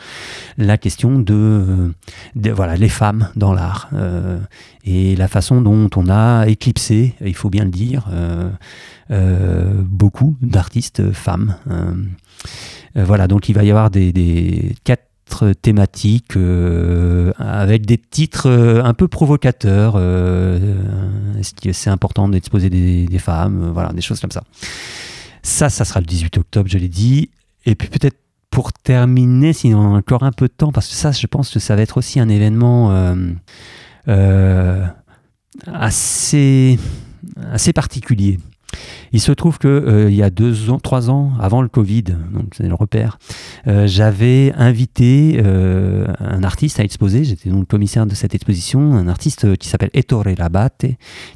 [0.57, 1.93] la question de,
[2.35, 3.91] voilà les femmes dans l'art
[4.85, 8.09] et la façon dont on a éclipsé, il faut bien le dire,
[9.11, 11.57] beaucoup d'artistes femmes.
[12.95, 15.12] voilà, donc il va y avoir des, des quatre
[15.61, 19.95] thématique euh, avec des titres euh, un peu provocateurs.
[19.97, 20.77] Euh,
[21.73, 24.45] c'est important d'exposer des, femmes Voilà, des choses comme ça.
[25.43, 27.31] Ça, ça sera le 18 octobre, je l'ai dit.
[27.67, 28.19] Et puis peut-être
[28.51, 31.51] pour terminer, s'il y a encore un peu de temps, parce que ça, je pense
[31.51, 32.93] que ça va être aussi un événement
[35.67, 36.79] assez,
[37.53, 38.39] assez particulier.
[39.13, 42.03] Il se trouve que euh, il y a deux ans, trois ans, avant le Covid,
[42.03, 43.19] donc c'est le repère,
[43.67, 47.25] euh, j'avais invité euh, un artiste à exposer.
[47.25, 50.87] J'étais donc commissaire de cette exposition, un artiste qui s'appelle Ettore Labate,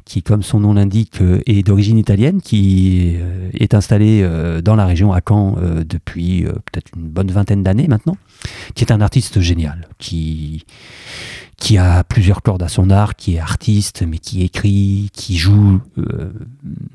[0.05, 3.15] qui, comme son nom l'indique, est d'origine italienne, qui
[3.53, 4.27] est installé
[4.63, 5.55] dans la région à Caen
[5.87, 8.17] depuis peut-être une bonne vingtaine d'années maintenant,
[8.75, 10.65] qui est un artiste génial, qui
[11.57, 15.81] qui a plusieurs cordes à son art, qui est artiste, mais qui écrit, qui joue
[15.97, 16.31] euh,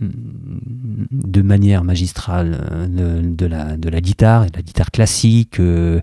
[0.00, 5.58] de manière magistrale euh, de, la, de la guitare, de la guitare classique.
[5.58, 6.00] Euh,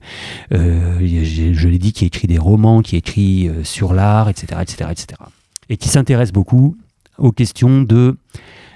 [0.52, 5.22] je, l'ai dit, qui écrit des romans, qui écrit sur l'art, etc., etc., etc.
[5.70, 6.76] Et qui s'intéresse beaucoup
[7.18, 8.18] aux questions de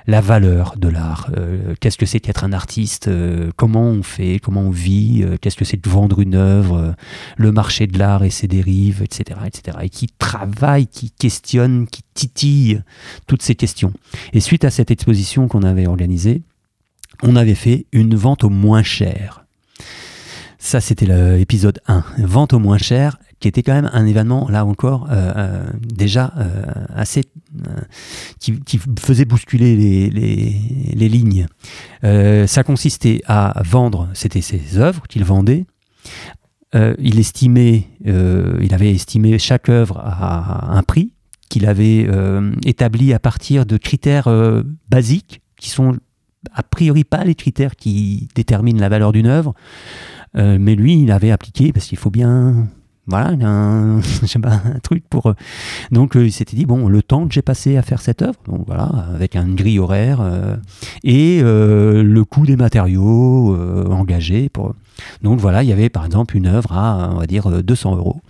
[0.08, 1.30] la valeur de l'art.
[1.38, 5.38] Euh, qu'est-ce que c'est qu'être un artiste euh, Comment on fait Comment on vit euh,
[5.39, 6.95] Qu'est-ce que c'est de vendre une œuvre
[7.38, 9.78] Le marché de l'art et ses dérives, etc., etc.
[9.84, 12.82] Et qui travaille, qui questionne, qui titille
[13.28, 13.93] toutes ces questions.
[14.34, 16.41] Et suite à cette exposition qu'on avait organisée,
[17.22, 19.45] on avait fait une vente au moins cher.
[20.58, 22.04] Ça, c'était l'épisode 1.
[22.20, 26.32] Vente au moins cher qui était quand même un événement, là encore, euh, euh, déjà
[26.38, 26.64] euh,
[26.96, 27.24] assez.
[28.39, 31.46] Qui, faisait bousculer les, lignes.
[32.02, 35.66] ça consistait à vendre, c'était ses œuvres qu'il vendait.
[36.74, 41.14] il estimait, il avait estimé chaque œuvre à un prix
[41.50, 42.08] qu'il avait
[42.66, 44.30] établi à partir de critères
[44.89, 45.98] basiques qui sont
[46.54, 49.54] a priori pas les critères qui déterminent la valeur d'une œuvre,
[50.34, 52.68] mais lui, il avait appliqué, parce qu'il faut bien
[53.06, 53.99] voilà, un,
[54.45, 55.28] un truc pour.
[55.28, 55.34] Euh,
[55.91, 58.39] donc euh, il s'était dit bon, le temps que j'ai passé à faire cette œuvre,
[58.47, 60.56] voilà, avec un grille horaire euh,
[61.04, 63.58] et le coût des matériaux
[63.91, 64.49] engagés.
[65.22, 68.22] Donc voilà, il y avait par exemple une œuvre à on va dire 200 euros.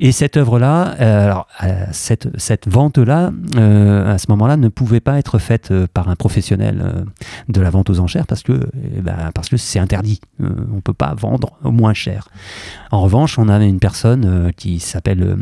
[0.00, 5.00] Et cette œuvre-là, euh, alors, euh, cette, cette vente-là, euh, à ce moment-là, ne pouvait
[5.00, 7.04] pas être faite par un professionnel
[7.48, 10.20] de la vente aux enchères parce que eh ben, c'est interdit.
[10.40, 12.28] On peut pas vendre au moins cher.
[12.92, 15.36] En revanche, on avait une personne qui s'appelle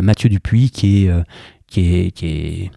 [0.00, 1.12] Mathieu Dupuis qui est
[1.66, 2.70] qui est,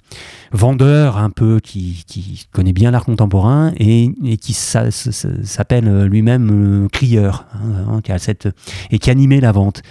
[0.54, 7.86] vendeur un peu, qui, qui connaît bien l'art contemporain et, qui s'appelle lui-même crieur, hein,
[7.90, 8.48] hein, qui a cette,
[8.92, 9.82] et qui animait la vente.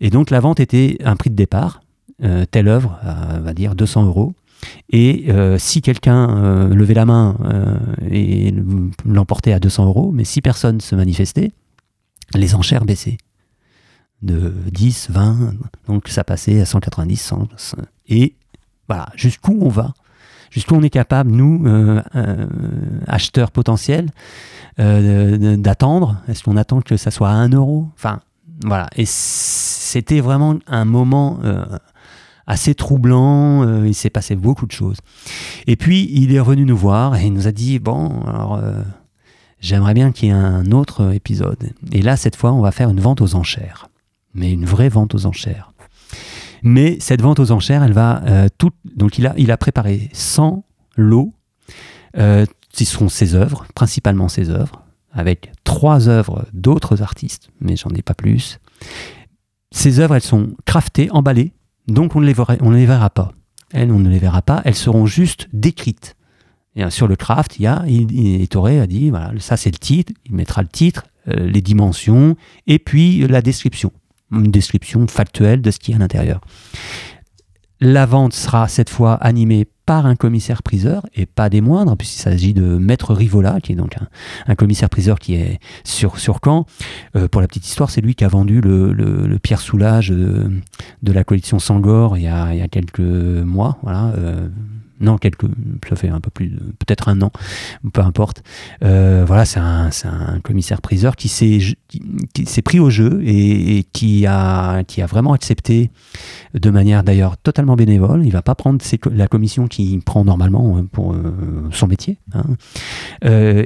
[0.00, 1.80] Et donc la vente était un prix de départ,
[2.22, 4.34] euh, telle œuvre, euh, on va dire 200 euros.
[4.88, 7.36] Et euh, si quelqu'un levait la main
[8.10, 8.54] et
[9.04, 11.52] l'emportait à 200 euros, mais si personne se manifestait,
[12.34, 13.18] les enchères baissaient
[14.22, 15.54] de 10, 20,
[15.86, 17.48] donc ça passait à 190, 100,
[18.08, 18.36] et
[18.88, 19.92] voilà, jusqu'où on va,
[20.50, 21.66] jusqu'où on est capable, nous,
[23.06, 24.10] acheteurs potentiels,
[24.78, 26.22] d'attendre?
[26.28, 27.88] Est-ce qu'on attend que ça soit à 1 euro?
[27.96, 28.20] Enfin,
[28.64, 28.88] voilà.
[29.94, 31.64] C'était vraiment un moment euh,
[32.46, 33.62] assez troublant.
[33.66, 34.98] euh, il s'est passé beaucoup de choses.
[35.66, 38.54] Et puis, il est revenu nous voir et il nous a dit Bon, alors.
[38.54, 38.82] euh,
[39.60, 41.70] J'aimerais bien qu'il y ait un autre épisode.
[41.90, 43.88] Et là, cette fois, on va faire une vente aux enchères.
[44.34, 45.72] Mais une vraie vente aux enchères.
[46.62, 48.22] Mais cette vente aux enchères, elle va
[48.58, 48.72] tout.
[48.94, 50.64] Donc, il a, il a préparé 100
[50.96, 51.32] lots,
[52.18, 54.82] euh, qui seront ses œuvres, principalement ses œuvres,
[55.14, 58.58] avec trois œuvres d'autres artistes, mais j'en ai pas plus.
[59.76, 61.52] Ces œuvres, elles sont craftées, emballées,
[61.88, 63.32] donc on ne les verra, on ne les verra pas.
[63.72, 66.14] Elles, on ne les verra pas, elles seront juste décrites.
[66.78, 69.72] Euh, sur le craft, il y a, il, il- Toré a dit, voilà, ça c'est
[69.72, 72.36] le titre, il mettra le titre, euh, les dimensions,
[72.68, 73.90] et puis euh, la description,
[74.30, 76.40] une description factuelle de ce qu'il y a à l'intérieur.
[77.84, 82.54] La vente sera cette fois animée par un commissaire-priseur, et pas des moindres, puisqu'il s'agit
[82.54, 83.96] de Maître Rivola, qui est donc
[84.46, 86.64] un, commissaire-priseur qui est sur, sur Caen.
[87.14, 90.50] Euh, pour la petite histoire, c'est lui qui a vendu le, Pierre Soulages de,
[91.02, 93.76] de la collection Sangor il y a, il y a quelques mois.
[93.82, 94.48] Voilà, euh,
[95.00, 95.46] non, quelques,
[95.88, 97.32] ça fait un peu plus, peut-être un an,
[97.92, 98.42] peu importe.
[98.82, 104.84] Euh, voilà, c'est un, un commissaire-priseur qui s'est qui, pris au jeu et, qui, a,
[104.84, 105.90] qui a vraiment accepté
[106.54, 108.24] de manière d'ailleurs totalement bénévole.
[108.24, 108.82] Il va pas prendre
[109.12, 112.18] la commission qu'il prend normalement euh, pour euh, son métier.
[112.32, 112.44] hein.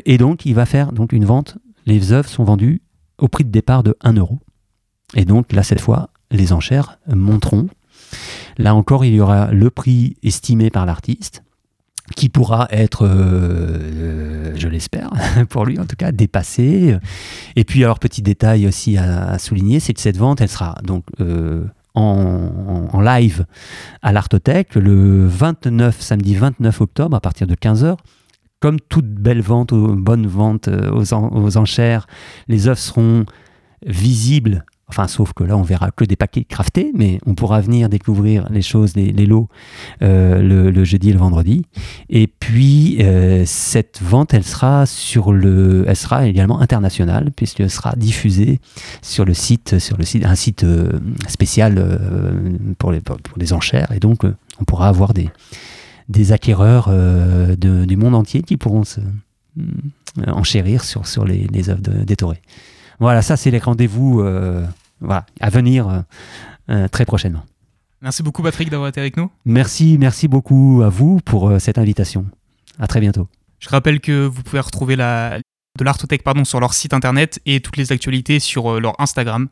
[0.04, 1.58] Et donc, il va faire donc une vente.
[1.86, 2.82] Les œuvres sont vendues
[3.18, 4.38] au prix de départ de 1 euro.
[5.14, 7.68] Et donc, là, cette fois, les enchères monteront.
[8.58, 11.42] Là encore, il y aura le prix estimé par l'artiste,
[12.16, 15.10] qui pourra être, euh, je l'espère,
[15.48, 16.96] pour lui en tout cas, dépassé.
[17.56, 21.04] Et puis, alors, petit détail aussi à, souligner, c'est que cette vente, elle sera donc
[21.20, 23.46] euh, en, live
[24.02, 27.96] à l'Artothèque le 29, samedi 29 octobre, à partir de 15h.
[28.60, 32.08] Comme toute belle vente, bonne vente euh, aux, aux enchères,
[32.48, 33.24] les œuvres seront
[33.86, 34.64] visibles.
[34.88, 38.46] Enfin, sauf que là, on verra que des paquets craftés, mais on pourra venir découvrir
[38.50, 39.48] les choses, les, lots,
[40.02, 41.66] euh, le, jeudi et le vendredi.
[42.08, 47.94] Et puis, euh, cette vente, elle sera sur le, elle sera également internationale, puisqu'elle sera
[47.96, 48.60] diffusée
[49.02, 51.98] sur le site, sur le site, un site euh, spécial
[52.78, 53.18] pour, les, pour
[53.52, 53.92] enchères.
[53.92, 54.22] Et donc,
[54.60, 55.28] on pourra avoir des,
[56.08, 56.90] des acquéreurs
[57.58, 59.00] du monde entier qui pourront se
[60.26, 62.04] enchérir sur, sur les, œuvres de-.
[62.98, 64.66] Voilà, ça, c'est les rendez-vous euh,
[65.00, 66.00] voilà, à venir euh,
[66.70, 67.44] euh, très prochainement.
[68.00, 69.30] Merci beaucoup Patrick d'avoir été avec nous.
[69.44, 72.26] Merci, merci beaucoup à vous pour cette invitation.
[72.78, 73.26] À très bientôt.
[73.58, 75.38] Je rappelle que vous pouvez retrouver la,
[75.78, 79.48] de l'Artothèque pardon, sur leur site internet et toutes les actualités sur leur Instagram.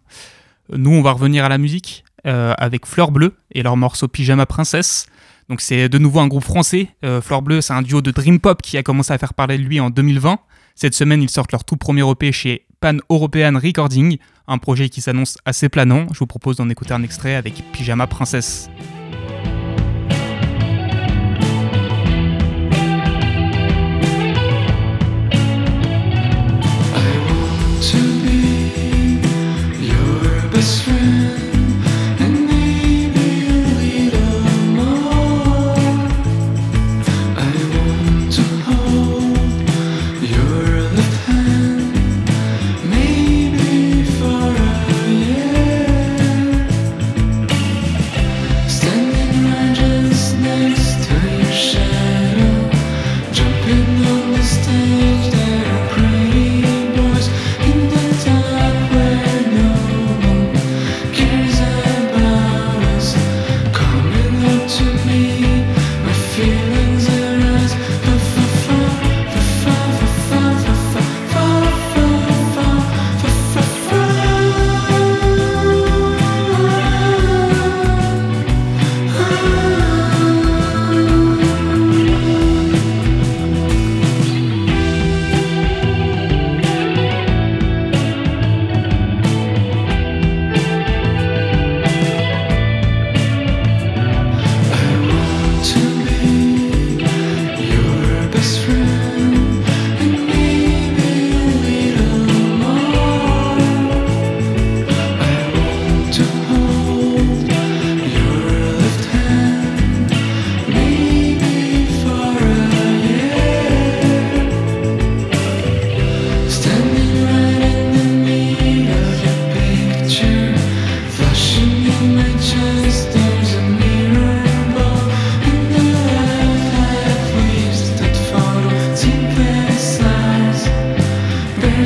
[0.73, 4.47] Nous, on va revenir à la musique euh, avec Fleur Bleue et leur morceau Pyjama
[4.47, 5.07] Princesse.
[5.49, 6.89] Donc c'est de nouveau un groupe français.
[7.05, 9.59] Euh, Fleur Bleue, c'est un duo de Dream Pop qui a commencé à faire parler
[9.59, 10.41] de lui en 2020.
[10.79, 15.01] Cette semaine, ils sortent leur tout premier EP chez Pan European Recording, un projet qui
[15.01, 16.07] s'annonce assez planant.
[16.13, 18.69] Je vous propose d'en écouter un extrait avec Pyjama Princesse.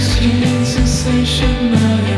[0.00, 2.09] skin sensation of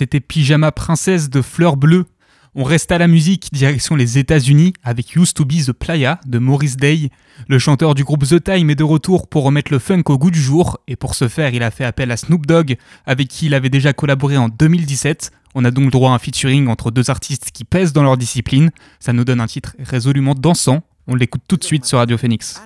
[0.00, 2.06] C'était Pyjama Princesse de Fleur Bleue.
[2.54, 6.38] On reste à la musique, direction les États-Unis, avec Used to Be the Playa de
[6.38, 7.10] Maurice Day.
[7.48, 10.30] Le chanteur du groupe The Time est de retour pour remettre le funk au goût
[10.30, 13.44] du jour, et pour ce faire, il a fait appel à Snoop Dogg, avec qui
[13.44, 15.32] il avait déjà collaboré en 2017.
[15.54, 18.70] On a donc droit à un featuring entre deux artistes qui pèsent dans leur discipline.
[19.00, 20.80] Ça nous donne un titre résolument dansant.
[21.08, 22.58] On l'écoute tout de suite sur Radio Phoenix.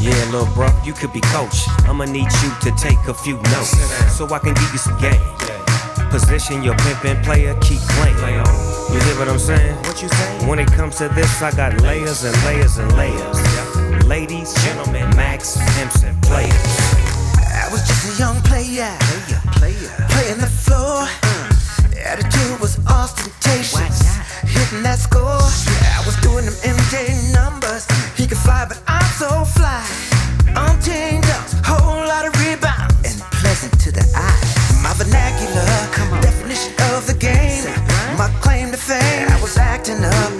[0.00, 1.68] Yeah, little bro, you could be coach.
[1.84, 3.76] I'ma need you to take a few notes
[4.16, 5.20] so I can give you some game.
[6.08, 8.16] Position your pimpin' player, keep playing.
[8.16, 9.76] You hear what I'm saying?
[9.84, 10.48] What you say?
[10.48, 13.38] When it comes to this, I got layers and layers and layers.
[14.06, 16.50] Ladies, gentlemen, Max, pimps, and players.
[17.36, 21.06] I was just a young player, player, player, playing the floor.
[22.00, 24.00] Attitude was ostentatious,
[24.48, 25.28] hitting that score.
[25.28, 27.86] I was doing them MJ numbers.
[28.16, 28.82] He could fly, but
[39.90, 40.39] catching up.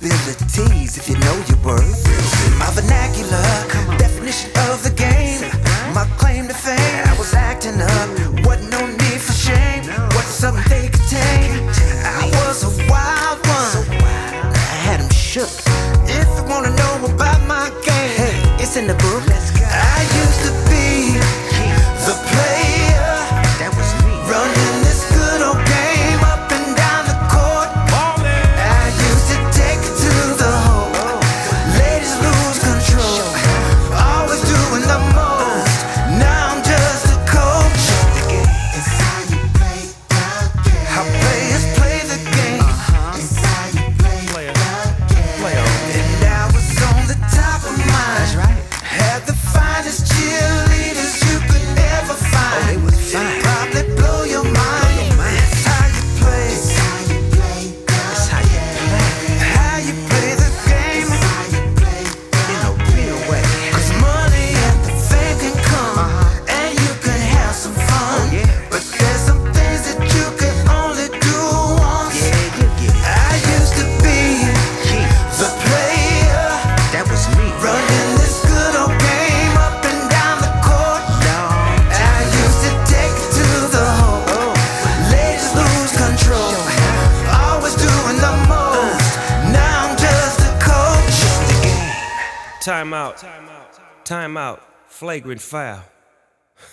[0.00, 2.11] Endless possibilities if you know your worth.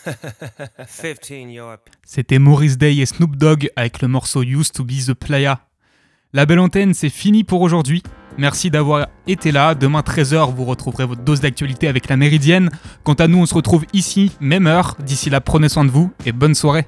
[2.03, 5.61] C'était Maurice Day et Snoop Dogg avec le morceau Used to Be the Playa.
[6.33, 8.03] La belle antenne, c'est fini pour aujourd'hui.
[8.37, 9.73] Merci d'avoir été là.
[9.73, 12.69] Demain 13h, vous retrouverez votre dose d'actualité avec la Méridienne.
[13.03, 14.95] Quant à nous, on se retrouve ici, même heure.
[14.99, 16.85] D'ici là, prenez soin de vous et bonne soirée.